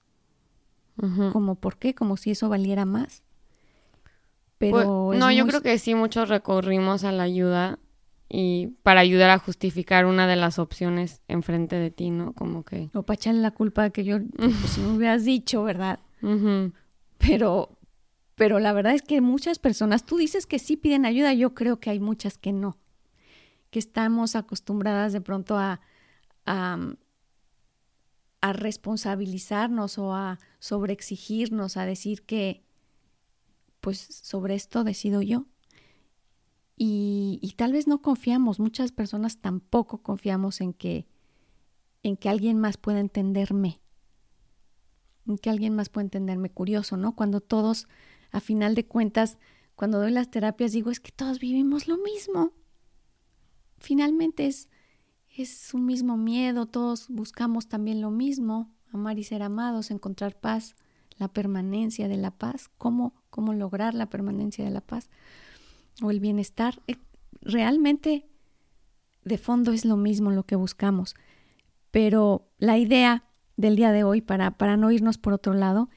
Como 1.31 1.55
por 1.55 1.77
qué, 1.77 1.95
como 1.95 2.17
si 2.17 2.31
eso 2.31 2.49
valiera 2.49 2.83
más. 2.83 3.23
Pero 4.57 5.05
pues, 5.07 5.19
no, 5.19 5.31
yo 5.31 5.47
creo 5.47 5.61
que 5.61 5.77
sí 5.79 5.95
muchos 5.95 6.27
recurrimos 6.27 7.05
a 7.05 7.13
la 7.13 7.23
ayuda 7.23 7.79
y 8.27 8.67
para 8.83 8.99
ayudar 8.99 9.29
a 9.29 9.39
justificar 9.39 10.05
una 10.05 10.27
de 10.27 10.35
las 10.35 10.59
opciones 10.59 11.21
enfrente 11.29 11.77
de 11.77 11.89
ti, 11.89 12.11
¿no? 12.11 12.33
Como 12.33 12.63
que 12.63 12.89
o 12.93 13.03
para 13.03 13.15
echarle 13.15 13.39
la 13.39 13.51
culpa 13.51 13.83
de 13.83 13.91
que 13.91 14.03
yo 14.03 14.17
pues, 14.35 14.77
no 14.77 14.95
hubieras 14.95 15.23
dicho, 15.23 15.63
¿verdad? 15.63 15.99
Pero 17.17 17.78
pero 18.39 18.59
la 18.59 18.71
verdad 18.71 18.93
es 18.95 19.01
que 19.01 19.19
muchas 19.19 19.59
personas, 19.59 20.05
tú 20.05 20.15
dices 20.15 20.45
que 20.45 20.59
sí 20.59 20.77
piden 20.77 21.05
ayuda, 21.05 21.33
yo 21.33 21.53
creo 21.53 21.81
que 21.81 21.89
hay 21.89 21.99
muchas 21.99 22.37
que 22.37 22.53
no, 22.53 22.77
que 23.69 23.79
estamos 23.79 24.37
acostumbradas 24.37 25.11
de 25.11 25.19
pronto 25.19 25.57
a, 25.57 25.81
a, 26.45 26.77
a 28.39 28.53
responsabilizarnos 28.53 29.97
o 29.97 30.13
a 30.13 30.39
sobreexigirnos, 30.59 31.75
a 31.75 31.85
decir 31.85 32.21
que, 32.21 32.63
pues 33.81 33.99
sobre 33.99 34.55
esto 34.55 34.85
decido 34.85 35.21
yo. 35.21 35.45
Y, 36.77 37.39
y, 37.41 37.51
tal 37.57 37.73
vez 37.73 37.87
no 37.87 38.01
confiamos, 38.01 38.57
muchas 38.57 38.93
personas 38.93 39.39
tampoco 39.39 40.01
confiamos 40.01 40.61
en 40.61 40.71
que, 40.71 41.09
en 42.03 42.15
que 42.15 42.29
alguien 42.29 42.57
más 42.57 42.77
pueda 42.77 43.01
entenderme, 43.01 43.81
en 45.27 45.37
que 45.37 45.49
alguien 45.49 45.75
más 45.75 45.89
pueda 45.89 46.05
entenderme. 46.05 46.49
Curioso, 46.49 46.95
¿no? 46.95 47.17
Cuando 47.17 47.41
todos 47.41 47.89
a 48.31 48.39
final 48.39 48.75
de 48.75 48.85
cuentas, 48.85 49.37
cuando 49.75 49.99
doy 49.99 50.11
las 50.11 50.29
terapias, 50.29 50.73
digo, 50.73 50.91
es 50.91 50.99
que 50.99 51.11
todos 51.11 51.39
vivimos 51.39 51.87
lo 51.87 51.97
mismo. 51.97 52.51
Finalmente 53.77 54.45
es, 54.45 54.67
es 55.29 55.73
un 55.73 55.85
mismo 55.85 56.17
miedo, 56.17 56.65
todos 56.65 57.07
buscamos 57.09 57.67
también 57.67 58.01
lo 58.01 58.11
mismo, 58.11 58.73
amar 58.91 59.17
y 59.19 59.23
ser 59.23 59.41
amados, 59.41 59.91
encontrar 59.91 60.37
paz, 60.37 60.75
la 61.17 61.27
permanencia 61.27 62.07
de 62.07 62.17
la 62.17 62.31
paz, 62.31 62.69
cómo, 62.77 63.13
cómo 63.29 63.53
lograr 63.53 63.93
la 63.93 64.09
permanencia 64.09 64.65
de 64.65 64.71
la 64.71 64.81
paz 64.81 65.09
o 66.01 66.11
el 66.11 66.19
bienestar. 66.19 66.81
Eh, 66.87 66.97
realmente, 67.41 68.27
de 69.23 69.37
fondo 69.37 69.71
es 69.71 69.85
lo 69.85 69.97
mismo 69.97 70.31
lo 70.31 70.43
que 70.43 70.55
buscamos, 70.55 71.15
pero 71.91 72.49
la 72.57 72.77
idea 72.77 73.25
del 73.57 73.75
día 73.75 73.91
de 73.91 74.03
hoy, 74.03 74.21
para, 74.21 74.57
para 74.57 74.77
no 74.77 74.91
irnos 74.91 75.17
por 75.17 75.33
otro 75.33 75.53
lado, 75.53 75.89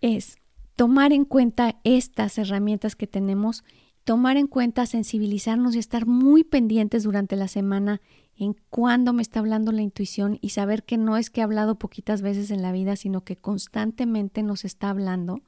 es 0.00 0.36
tomar 0.78 1.12
en 1.12 1.24
cuenta 1.24 1.80
estas 1.82 2.38
herramientas 2.38 2.94
que 2.94 3.08
tenemos, 3.08 3.64
tomar 4.04 4.36
en 4.36 4.46
cuenta, 4.46 4.86
sensibilizarnos 4.86 5.74
y 5.74 5.80
estar 5.80 6.06
muy 6.06 6.44
pendientes 6.44 7.02
durante 7.02 7.34
la 7.34 7.48
semana 7.48 8.00
en 8.36 8.54
cuándo 8.70 9.12
me 9.12 9.22
está 9.22 9.40
hablando 9.40 9.72
la 9.72 9.82
intuición 9.82 10.38
y 10.40 10.50
saber 10.50 10.84
que 10.84 10.96
no 10.96 11.16
es 11.16 11.30
que 11.30 11.40
he 11.40 11.42
hablado 11.42 11.80
poquitas 11.80 12.22
veces 12.22 12.52
en 12.52 12.62
la 12.62 12.70
vida, 12.70 12.94
sino 12.94 13.24
que 13.24 13.34
constantemente 13.34 14.44
nos 14.44 14.64
está 14.64 14.90
hablando 14.90 15.40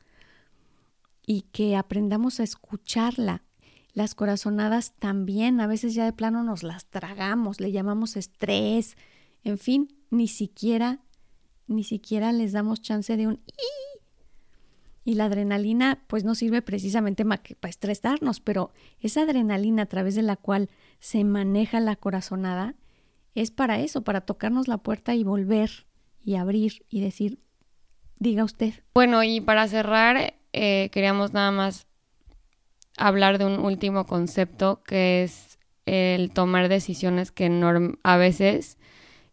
y 1.24 1.42
que 1.52 1.76
aprendamos 1.76 2.40
a 2.40 2.42
escucharla. 2.42 3.44
Las 3.92 4.16
corazonadas 4.16 4.94
también, 4.98 5.60
a 5.60 5.68
veces 5.68 5.94
ya 5.94 6.06
de 6.06 6.12
plano 6.12 6.42
nos 6.42 6.64
las 6.64 6.86
tragamos, 6.86 7.60
le 7.60 7.70
llamamos 7.70 8.16
estrés, 8.16 8.96
en 9.44 9.58
fin, 9.58 9.94
ni 10.10 10.26
siquiera, 10.26 10.98
ni 11.68 11.84
siquiera 11.84 12.32
les 12.32 12.50
damos 12.50 12.82
chance 12.82 13.16
de 13.16 13.28
un 13.28 13.40
y 15.04 15.14
la 15.14 15.26
adrenalina 15.26 16.02
pues 16.06 16.24
no 16.24 16.34
sirve 16.34 16.62
precisamente 16.62 17.24
para 17.24 17.70
estresarnos, 17.70 18.40
pero 18.40 18.72
esa 19.00 19.22
adrenalina 19.22 19.82
a 19.82 19.86
través 19.86 20.14
de 20.14 20.22
la 20.22 20.36
cual 20.36 20.68
se 20.98 21.24
maneja 21.24 21.80
la 21.80 21.96
corazonada 21.96 22.74
es 23.34 23.50
para 23.50 23.80
eso, 23.80 24.02
para 24.02 24.20
tocarnos 24.20 24.68
la 24.68 24.78
puerta 24.78 25.14
y 25.14 25.24
volver 25.24 25.86
y 26.22 26.34
abrir 26.36 26.84
y 26.88 27.00
decir, 27.00 27.38
diga 28.18 28.44
usted. 28.44 28.74
Bueno, 28.94 29.22
y 29.22 29.40
para 29.40 29.66
cerrar, 29.68 30.34
eh, 30.52 30.90
queríamos 30.92 31.32
nada 31.32 31.50
más 31.50 31.86
hablar 32.96 33.38
de 33.38 33.46
un 33.46 33.60
último 33.60 34.04
concepto 34.06 34.82
que 34.82 35.22
es 35.22 35.58
el 35.86 36.30
tomar 36.30 36.68
decisiones 36.68 37.32
que 37.32 37.50
a 38.02 38.16
veces 38.16 38.78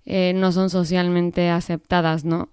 eh, 0.05 0.31
no 0.33 0.51
son 0.51 0.69
socialmente 0.69 1.49
aceptadas, 1.49 2.23
¿no? 2.23 2.49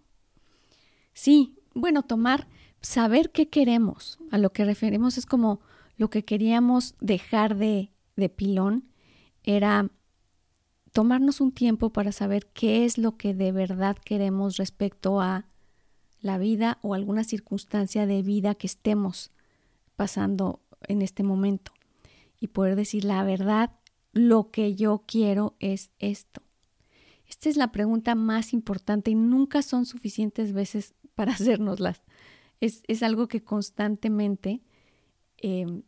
Sí, 1.13 1.55
bueno, 1.75 2.03
tomar 2.03 2.49
saber 2.85 3.31
qué 3.31 3.49
queremos, 3.49 4.19
a 4.31 4.39
lo 4.39 4.53
que 4.53 4.65
referimos 4.65 5.17
es 5.19 5.27
como 5.27 5.61
lo 5.97 6.11
que 6.11 6.25
queríamos 6.25 6.95
dejar 7.01 7.57
de, 7.57 7.91
de 8.17 8.29
pilón, 8.29 8.85
era 9.43 9.91
tomarnos 10.93 11.41
un 11.41 11.53
tiempo 11.53 11.91
para 11.91 12.13
saber 12.13 12.47
qué 12.53 12.85
es 12.85 12.99
lo 12.99 13.17
que 13.17 13.35
de 13.35 13.53
verdad 13.53 13.97
queremos 13.97 14.57
respecto 14.59 15.21
a 15.21 15.47
la 16.21 16.39
vida 16.39 16.79
o 16.83 16.95
alguna 16.95 17.25
circunstancia 17.25 18.07
de 18.07 18.23
vida 18.23 18.55
que 18.55 18.67
estemos 18.67 19.31
pasando 19.97 20.61
en 20.87 21.03
este 21.03 21.23
momento 21.23 21.73
y 22.39 22.49
poder 22.49 22.77
decir 22.77 23.05
la 23.05 23.23
verdad, 23.25 23.73
lo 24.13 24.51
que 24.51 24.75
yo 24.75 25.05
quiero 25.07 25.57
es 25.59 25.91
esto. 25.99 26.43
Esta 27.27 27.49
es 27.49 27.57
la 27.57 27.73
pregunta 27.73 28.15
más 28.15 28.53
importante 28.53 29.11
y 29.11 29.15
nunca 29.15 29.63
son 29.63 29.87
suficientes 29.87 30.53
veces 30.53 30.95
para 31.15 31.33
hacérnoslas 31.35 32.03
es, 32.61 33.03
algo 33.03 33.29
que 33.29 33.43
constantemente 33.43 34.63
em, 35.39 35.83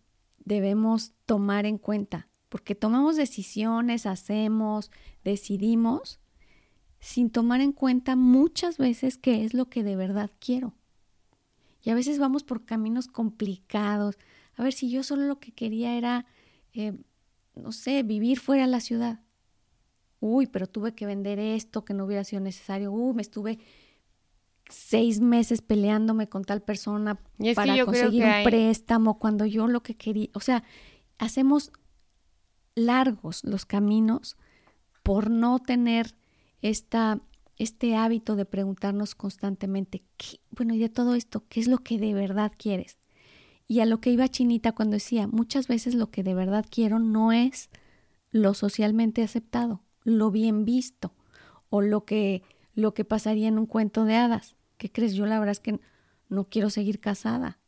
debemos 0.45 1.13
tomar 1.25 1.67
en 1.67 1.79
cuenta, 1.79 2.29
porque 2.49 2.75
tomamos 2.75 3.17
decisiones, 3.17 4.07
hacemos, 4.07 4.91
decidimos, 5.25 6.21
sin 7.01 7.31
tomar 7.31 7.61
en 7.61 7.73
cuenta 7.73 8.17
muchas 8.17 8.79
veces 8.79 9.19
qué 9.19 9.45
es 9.45 9.55
lo 9.55 9.69
que 9.69 9.83
de 9.83 9.97
verdad 9.97 10.31
quiero. 10.39 10.75
Y 11.83 11.91
a 11.91 11.95
veces 11.95 12.19
vamos 12.19 12.43
por 12.43 12.65
caminos 12.65 13.07
complicados. 13.07 14.19
A 14.57 14.63
ver, 14.65 14.73
si 14.73 14.91
yo 14.91 15.05
solo 15.05 15.23
lo 15.27 15.39
que 15.39 15.53
quería 15.53 15.97
era, 15.97 16.27
eh, 16.73 16.93
no 17.55 17.71
sé, 17.71 18.03
vivir 18.03 18.41
fuera 18.41 18.65
de 18.65 18.71
la 18.71 18.81
ciudad. 18.81 19.21
Uy, 20.19 20.47
pero 20.47 20.67
tuve 20.67 20.95
que 20.95 21.07
vender 21.07 21.39
esto 21.39 21.85
que 21.85 21.95
no 21.95 22.05
hubiera 22.05 22.25
sido 22.25 22.41
necesario. 22.41 22.91
Uy, 22.91 23.15
me 23.15 23.23
estuve 23.23 23.61
seis 24.69 25.21
meses 25.21 25.63
peleándome 25.63 26.29
con 26.29 26.45
tal 26.45 26.63
persona 26.63 27.21
para 27.55 27.85
conseguir 27.85 28.25
un 28.25 28.45
préstamo 28.45 29.19
cuando 29.19 29.47
yo 29.47 29.69
lo 29.69 29.83
que 29.83 29.97
quería, 29.97 30.29
o 30.35 30.41
sea, 30.41 30.65
hacemos 31.19 31.73
largos 32.75 33.45
los 33.45 33.65
caminos 33.65 34.37
por 35.03 35.31
no 35.31 35.61
tener 35.61 36.17
esta, 36.63 37.21
este 37.59 37.97
hábito 37.97 38.37
de 38.37 38.45
preguntarnos 38.45 39.15
constantemente, 39.15 40.05
bueno, 40.51 40.75
y 40.75 40.79
de 40.79 40.89
todo 40.89 41.15
esto, 41.15 41.45
¿qué 41.49 41.61
es 41.61 41.69
lo 41.69 41.79
que 41.79 41.99
de 41.99 42.13
verdad 42.13 42.53
quieres? 42.57 42.99
Y 43.69 43.81
a 43.81 43.87
lo 43.87 44.01
que 44.01 44.11
iba 44.11 44.29
Chinita 44.29 44.73
cuando 44.73 44.95
decía, 44.95 45.27
muchas 45.27 45.69
veces 45.69 45.95
lo 45.95 46.11
que 46.11 46.23
de 46.23 46.35
verdad 46.35 46.65
quiero 46.69 46.99
no 46.99 47.33
es 47.33 47.71
lo 48.31 48.55
socialmente 48.55 49.23
aceptado, 49.23 49.83
lo 50.05 50.31
bien 50.31 50.65
visto 50.65 51.13
o 51.69 51.81
lo 51.81 52.05
que, 52.05 52.43
lo 52.77 52.95
que 52.95 53.05
pasaría 53.05 53.49
en 53.49 53.59
un 53.59 53.67
cuento 53.67 54.05
de 54.05 54.15
hadas. 54.15 54.55
¿Qué 54.77 54.93
crees? 54.93 55.15
Yo 55.15 55.27
la 55.27 55.41
verdad 55.41 55.53
es 55.53 55.61
que 55.61 55.81
no 56.29 56.45
quiero 56.49 56.71
seguir 56.71 57.01
casada. 57.01 57.59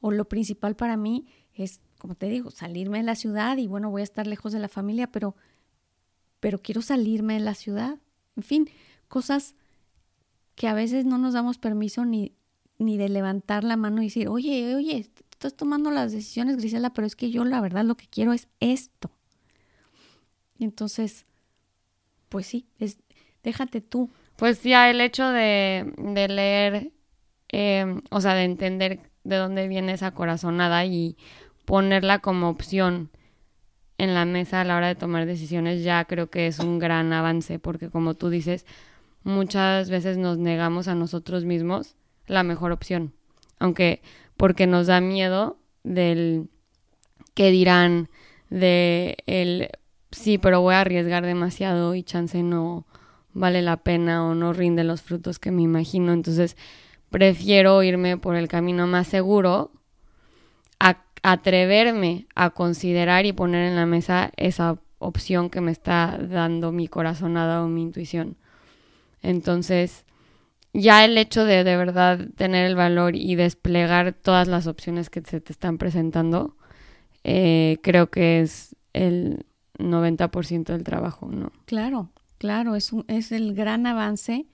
O 0.00 0.10
lo 0.10 0.28
principal 0.28 0.74
para 0.74 0.96
mí 0.96 1.28
es, 1.52 1.80
como 1.98 2.14
te 2.14 2.28
digo, 2.28 2.50
salirme 2.50 2.98
de 2.98 3.04
la 3.04 3.14
ciudad 3.14 3.58
y 3.58 3.66
bueno, 3.66 3.90
voy 3.90 4.00
a 4.00 4.04
estar 4.04 4.26
lejos 4.26 4.52
de 4.52 4.58
la 4.58 4.68
familia, 4.68 5.12
pero, 5.12 5.36
pero 6.40 6.60
quiero 6.60 6.82
salirme 6.82 7.34
de 7.34 7.40
la 7.40 7.54
ciudad. 7.54 7.98
En 8.34 8.42
fin, 8.42 8.70
cosas 9.08 9.54
que 10.54 10.68
a 10.68 10.74
veces 10.74 11.04
no 11.04 11.18
nos 11.18 11.34
damos 11.34 11.58
permiso 11.58 12.06
ni, 12.06 12.32
ni 12.78 12.96
de 12.96 13.10
levantar 13.10 13.62
la 13.62 13.76
mano 13.76 14.00
y 14.00 14.06
decir, 14.06 14.28
oye, 14.28 14.74
oye, 14.74 15.10
estás 15.30 15.54
tomando 15.54 15.90
las 15.90 16.12
decisiones, 16.12 16.56
Grisela, 16.56 16.94
pero 16.94 17.06
es 17.06 17.14
que 17.14 17.30
yo 17.30 17.44
la 17.44 17.60
verdad 17.60 17.84
lo 17.84 17.96
que 17.96 18.06
quiero 18.06 18.32
es 18.32 18.48
esto. 18.60 19.10
Entonces, 20.58 21.26
pues 22.30 22.46
sí, 22.46 22.66
es, 22.78 22.98
déjate 23.44 23.80
tú. 23.80 24.10
Pues 24.36 24.62
ya 24.64 24.90
el 24.90 25.00
hecho 25.00 25.28
de, 25.28 25.92
de 25.96 26.28
leer, 26.28 26.92
em, 27.48 28.02
o 28.10 28.20
sea, 28.20 28.34
de 28.34 28.44
entender 28.44 28.98
de 29.22 29.36
dónde 29.36 29.68
viene 29.68 29.92
esa 29.92 30.10
corazonada 30.10 30.84
y 30.84 31.16
ponerla 31.64 32.18
como 32.18 32.48
opción 32.48 33.10
en 33.96 34.12
la 34.12 34.24
mesa 34.24 34.60
a 34.60 34.64
la 34.64 34.76
hora 34.76 34.88
de 34.88 34.96
tomar 34.96 35.24
decisiones, 35.24 35.84
ya 35.84 36.04
creo 36.04 36.28
que 36.28 36.48
es 36.48 36.58
un 36.58 36.78
gran 36.78 37.12
avance, 37.12 37.58
porque 37.60 37.90
como 37.90 38.14
tú 38.14 38.28
dices, 38.28 38.66
muchas 39.22 39.88
veces 39.88 40.18
nos 40.18 40.36
negamos 40.38 40.88
a 40.88 40.96
nosotros 40.96 41.44
mismos 41.44 41.94
la 42.26 42.42
mejor 42.42 42.72
opción, 42.72 43.14
aunque 43.60 44.02
porque 44.36 44.66
nos 44.66 44.88
da 44.88 45.00
miedo 45.00 45.58
del 45.84 46.48
que 47.34 47.50
dirán, 47.50 48.08
de 48.50 49.16
el 49.26 49.70
sí, 50.10 50.38
pero 50.38 50.60
voy 50.60 50.74
a 50.74 50.80
arriesgar 50.80 51.24
demasiado 51.24 51.94
y 51.94 52.02
chance 52.02 52.42
no 52.42 52.86
vale 53.34 53.60
la 53.60 53.76
pena 53.76 54.24
o 54.24 54.34
no 54.34 54.52
rinde 54.52 54.84
los 54.84 55.02
frutos 55.02 55.38
que 55.38 55.50
me 55.50 55.62
imagino. 55.62 56.12
Entonces, 56.12 56.56
prefiero 57.10 57.82
irme 57.82 58.16
por 58.16 58.36
el 58.36 58.48
camino 58.48 58.86
más 58.86 59.08
seguro, 59.08 59.70
a 60.80 61.04
atreverme 61.22 62.26
a 62.34 62.50
considerar 62.50 63.26
y 63.26 63.32
poner 63.32 63.68
en 63.68 63.76
la 63.76 63.86
mesa 63.86 64.30
esa 64.36 64.78
opción 64.98 65.50
que 65.50 65.60
me 65.60 65.72
está 65.72 66.18
dando 66.18 66.72
mi 66.72 66.88
corazonada 66.88 67.62
o 67.62 67.68
mi 67.68 67.82
intuición. 67.82 68.36
Entonces, 69.22 70.04
ya 70.72 71.04
el 71.04 71.16
hecho 71.16 71.44
de 71.44 71.64
de 71.64 71.76
verdad 71.76 72.28
tener 72.36 72.66
el 72.66 72.74
valor 72.74 73.14
y 73.16 73.36
desplegar 73.36 74.12
todas 74.12 74.48
las 74.48 74.66
opciones 74.66 75.08
que 75.08 75.22
se 75.22 75.40
te 75.40 75.52
están 75.52 75.78
presentando, 75.78 76.56
eh, 77.22 77.78
creo 77.82 78.10
que 78.10 78.40
es 78.40 78.76
el 78.92 79.46
90% 79.78 80.72
del 80.72 80.84
trabajo, 80.84 81.28
¿no? 81.30 81.52
Claro, 81.64 82.10
claro, 82.44 82.76
es, 82.76 82.92
un, 82.92 83.06
es 83.08 83.32
el 83.32 83.54
gran 83.54 83.86
avance 83.86 84.44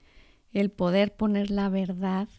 el 0.53 0.71
poder 0.71 1.13
poner 1.13 1.51
la 1.51 1.67
verdad 1.67 2.29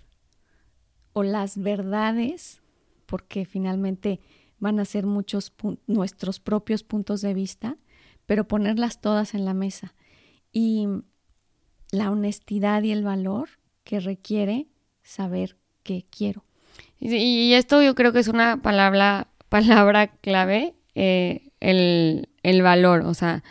o 1.12 1.23
las 1.23 1.59
verdades, 1.59 2.62
porque 3.05 3.45
finalmente 3.45 4.19
van 4.59 4.81
a 4.81 4.87
ser 4.87 5.05
muchos 5.05 5.53
nuestros 5.87 6.41
propios 6.41 6.85
puntos 6.85 7.21
de 7.21 7.35
vista, 7.35 7.77
pero 8.25 8.49
ponerlas 8.49 9.03
todas 9.03 9.35
en 9.35 9.45
la 9.45 9.53
mesa. 9.53 9.95
Y 10.53 10.88
la 11.91 12.11
honestidad 12.11 12.83
y 12.83 12.93
el 12.93 13.05
valor 13.05 13.51
que 13.85 14.01
requiere 14.01 14.69
saber 15.03 15.59
qué 15.83 16.07
quiero. 16.09 16.47
Y, 16.99 17.53
esto 17.53 17.83
yo 17.83 17.95
creo 17.95 18.15
que 18.15 18.21
es 18.21 18.29
una 18.29 18.62
palabra, 18.62 19.29
palabra 19.51 20.07
clave, 20.07 20.73
eh, 20.95 21.51
el, 21.61 22.31
el 22.43 22.62
valor, 22.62 23.03
o 23.03 23.12
sea, 23.12 23.45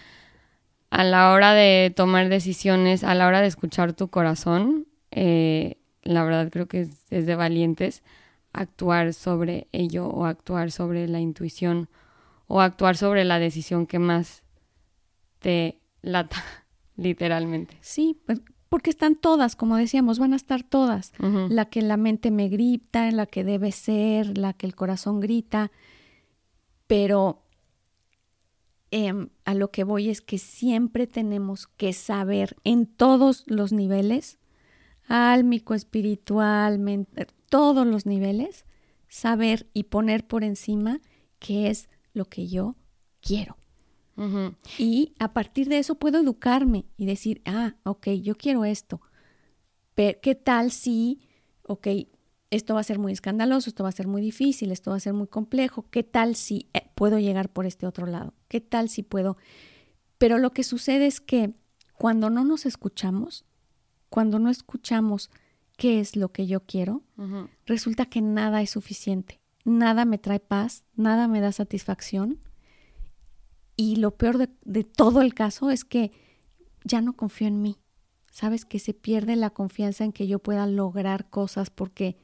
a 0.92 1.04
la 1.06 1.32
hora 1.32 1.54
de 1.54 1.92
tomar 1.96 2.30
decisiones, 2.30 3.04
a 3.04 3.16
la 3.16 3.26
hora 3.26 3.42
de 3.42 3.48
escuchar 3.48 3.94
tu 3.94 4.10
corazón, 4.10 4.88
eh, 5.10 5.78
la 6.04 6.24
verdad 6.24 6.50
creo 6.52 6.68
que 6.68 6.82
es, 6.82 6.90
es, 7.10 7.26
de 7.26 7.36
valientes 7.36 8.04
actuar 8.54 9.14
sobre 9.14 9.68
ello 9.72 10.08
o 10.08 10.26
actuar 10.26 10.72
sobre 10.72 11.08
la 11.08 11.22
intuición 11.22 11.90
o 12.48 12.60
actuar 12.60 12.98
sobre 12.98 13.24
la 13.24 13.40
decisión 13.40 13.88
que 13.88 14.00
más 14.00 14.44
te 15.40 15.80
lata, 16.02 16.44
literalmente. 16.98 17.78
Sí, 17.80 18.20
pues, 18.26 18.42
porque 18.68 18.90
están 18.90 19.16
todas, 19.16 19.56
como 19.56 19.78
decíamos, 19.78 20.20
van 20.20 20.34
a 20.34 20.38
estar 20.38 20.64
todas. 20.64 21.14
La 21.20 21.66
que 21.66 21.82
la 21.82 21.98
mente 21.98 22.32
me 22.32 22.48
grita, 22.48 23.12
la 23.12 23.26
que 23.26 23.44
debe 23.44 23.74
ser, 23.74 24.38
la 24.38 24.54
que 24.54 24.66
el 24.66 24.76
corazón 24.76 25.20
grita. 25.20 25.72
Pero 26.88 27.41
em, 28.92 29.30
a 29.46 29.54
lo 29.54 29.72
que 29.72 29.84
voy 29.84 30.10
es 30.10 30.22
que 30.22 30.38
siempre 30.38 31.08
tenemos 31.08 31.68
que 31.68 31.94
saber 31.94 32.56
en 32.64 32.86
todos 32.86 33.44
los 33.48 33.74
niveles, 33.74 34.40
álmico, 35.08 35.74
espiritual, 35.74 36.80
mental, 36.80 37.28
todos 37.50 37.88
los 37.88 38.06
niveles, 38.06 38.66
saber 39.08 39.70
y 39.74 39.84
poner 39.84 40.26
por 40.26 40.44
encima 40.44 41.02
qué 41.40 41.70
es 41.70 41.90
lo 42.14 42.26
que 42.26 42.48
yo 42.48 42.76
quiero. 43.22 43.58
Y 44.78 45.16
a 45.18 45.34
partir 45.34 45.68
de 45.68 45.80
eso 45.80 45.96
puedo 45.96 46.20
educarme 46.20 46.86
y 46.96 47.08
decir, 47.08 47.42
ah, 47.46 47.76
ok, 47.84 48.10
yo 48.22 48.36
quiero 48.36 48.66
esto. 48.66 49.02
Pero, 49.96 50.20
¿Qué 50.22 50.36
tal 50.36 50.72
si, 50.72 51.28
ok, 51.64 51.88
esto 52.52 52.76
va 52.76 52.82
a 52.82 52.84
ser 52.84 53.00
muy 53.00 53.14
escandaloso, 53.14 53.70
esto 53.70 53.84
va 53.84 53.90
a 53.90 53.94
ser 53.94 54.08
muy 54.08 54.22
difícil, 54.22 54.72
esto 54.72 54.92
va 54.92 54.98
a 54.98 55.02
ser 55.02 55.14
muy 55.14 55.28
complejo? 55.28 55.86
¿Qué 55.90 56.04
tal 56.04 56.36
si 56.36 56.70
eh, 56.74 56.90
puedo 56.96 57.18
llegar 57.18 57.50
por 57.50 57.66
este 57.66 57.88
otro 57.88 58.06
lado? 58.06 58.34
¿Qué 58.48 58.62
tal 58.62 58.90
si 58.90 59.04
puedo? 59.04 59.38
Pero 60.18 60.38
lo 60.38 60.52
que 60.52 60.64
sucede 60.64 61.08
es 61.08 61.22
que 61.22 61.56
cuando 61.98 62.30
no 62.30 62.44
nos 62.44 62.66
escuchamos, 62.66 63.46
cuando 64.10 64.38
no 64.38 64.50
escuchamos 64.50 65.32
qué 65.78 66.00
es 66.00 66.16
lo 66.16 66.32
que 66.32 66.46
yo 66.46 66.60
quiero, 66.66 67.02
resulta 67.66 68.06
que 68.06 68.22
nada 68.22 68.62
es 68.62 68.70
suficiente. 68.70 69.40
Nada 69.64 70.06
me 70.06 70.18
trae 70.18 70.40
paz, 70.40 70.84
nada 70.96 71.28
me 71.28 71.40
da 71.40 71.52
satisfacción 71.52 72.40
y 73.76 73.96
lo 73.96 74.12
peor 74.12 74.38
de, 74.38 74.84
todo 74.84 75.22
el 75.22 75.34
caso 75.34 75.72
es 75.72 75.86
que 75.86 76.12
ya 76.84 77.02
no 77.02 77.14
confío 77.14 77.48
en 77.48 77.62
mí. 77.62 77.78
Sabes 78.32 78.66
que 78.66 78.78
se 78.78 78.94
pierde 78.94 79.36
la 79.36 79.50
confianza 79.50 80.04
en 80.04 80.12
que 80.12 80.28
yo 80.28 80.40
pueda 80.40 80.68
lograr 80.68 81.30
cosas 81.30 81.70
porque 81.70 82.18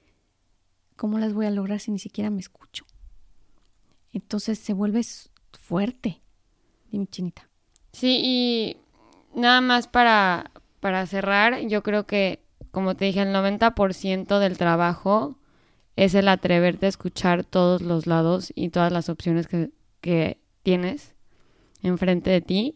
¿cómo 0.98 1.20
las 1.20 1.34
voy 1.34 1.46
a 1.46 1.52
lograr 1.52 1.80
si 1.80 1.92
ni 1.92 2.00
siquiera 2.00 2.30
me 2.30 2.42
escucho? 2.42 2.86
Entonces 4.12 4.60
se 4.60 4.74
vuelve 4.74 5.02
fuerte. 5.58 6.22
Dime, 6.92 7.08
chinita. 7.08 7.48
Sí, 7.94 8.20
y 8.24 8.78
nada 9.34 9.62
más 9.62 9.88
para, 9.88 10.52
para 10.80 11.06
cerrar, 11.06 11.62
yo 11.68 11.84
creo 11.84 12.06
que, 12.06 12.44
como 12.72 12.96
te 12.96 13.06
dije, 13.06 13.22
el 13.22 13.34
90% 13.34 14.40
del 14.40 14.58
trabajo 14.58 15.38
es 15.96 16.14
el 16.14 16.28
atreverte 16.28 16.86
a 16.86 16.90
escuchar 16.90 17.44
todos 17.44 17.82
los 17.82 18.06
lados 18.08 18.52
y 18.56 18.70
todas 18.70 18.92
las 18.92 19.10
opciones 19.10 19.48
que, 19.48 19.72
que 20.02 20.40
tienes 20.64 21.16
enfrente 21.82 22.30
de 22.30 22.42
ti. 22.42 22.76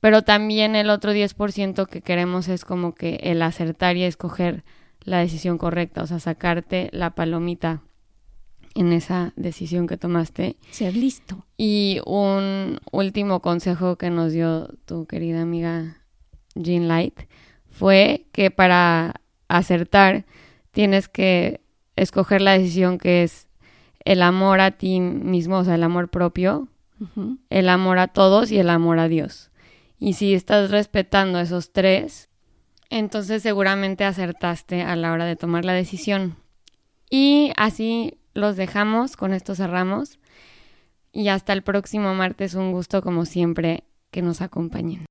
Pero 0.00 0.22
también 0.22 0.76
el 0.76 0.90
otro 0.90 1.12
10% 1.12 1.86
que 1.86 2.02
queremos 2.02 2.48
es 2.48 2.64
como 2.64 2.94
que 2.94 3.16
el 3.22 3.42
acertar 3.42 3.96
y 3.96 4.04
escoger 4.04 4.64
la 5.06 5.20
decisión 5.20 5.56
correcta, 5.56 6.02
o 6.02 6.06
sea, 6.06 6.18
sacarte 6.18 6.90
la 6.92 7.14
palomita 7.14 7.82
en 8.74 8.92
esa 8.92 9.32
decisión 9.36 9.86
que 9.86 9.96
tomaste. 9.96 10.56
Ser 10.70 10.94
listo. 10.94 11.46
Y 11.56 12.00
un 12.04 12.78
último 12.92 13.40
consejo 13.40 13.96
que 13.96 14.10
nos 14.10 14.32
dio 14.32 14.68
tu 14.84 15.06
querida 15.06 15.40
amiga 15.40 16.02
Jean 16.54 16.88
Light 16.88 17.20
fue 17.70 18.26
que 18.32 18.50
para 18.50 19.22
acertar 19.48 20.26
tienes 20.72 21.08
que 21.08 21.60
escoger 21.94 22.42
la 22.42 22.58
decisión 22.58 22.98
que 22.98 23.22
es 23.22 23.46
el 24.04 24.22
amor 24.22 24.60
a 24.60 24.72
ti 24.72 25.00
mismo, 25.00 25.58
o 25.58 25.64
sea, 25.64 25.76
el 25.76 25.82
amor 25.82 26.10
propio, 26.10 26.68
el 27.50 27.68
amor 27.68 27.98
a 27.98 28.08
todos 28.08 28.50
y 28.50 28.58
el 28.58 28.70
amor 28.70 28.98
a 28.98 29.08
Dios. 29.08 29.50
Y 29.98 30.14
si 30.14 30.34
estás 30.34 30.70
respetando 30.70 31.38
esos 31.40 31.72
tres, 31.72 32.28
entonces 32.90 33.42
seguramente 33.42 34.04
acertaste 34.04 34.82
a 34.82 34.96
la 34.96 35.12
hora 35.12 35.24
de 35.24 35.36
tomar 35.36 35.64
la 35.64 35.72
decisión. 35.72 36.36
Y 37.10 37.52
así 37.56 38.18
los 38.34 38.56
dejamos, 38.56 39.16
con 39.16 39.32
esto 39.32 39.54
cerramos. 39.54 40.18
Y 41.12 41.28
hasta 41.28 41.52
el 41.52 41.62
próximo 41.62 42.14
martes, 42.14 42.54
un 42.54 42.72
gusto 42.72 43.02
como 43.02 43.24
siempre 43.24 43.84
que 44.10 44.22
nos 44.22 44.42
acompañen. 44.42 45.06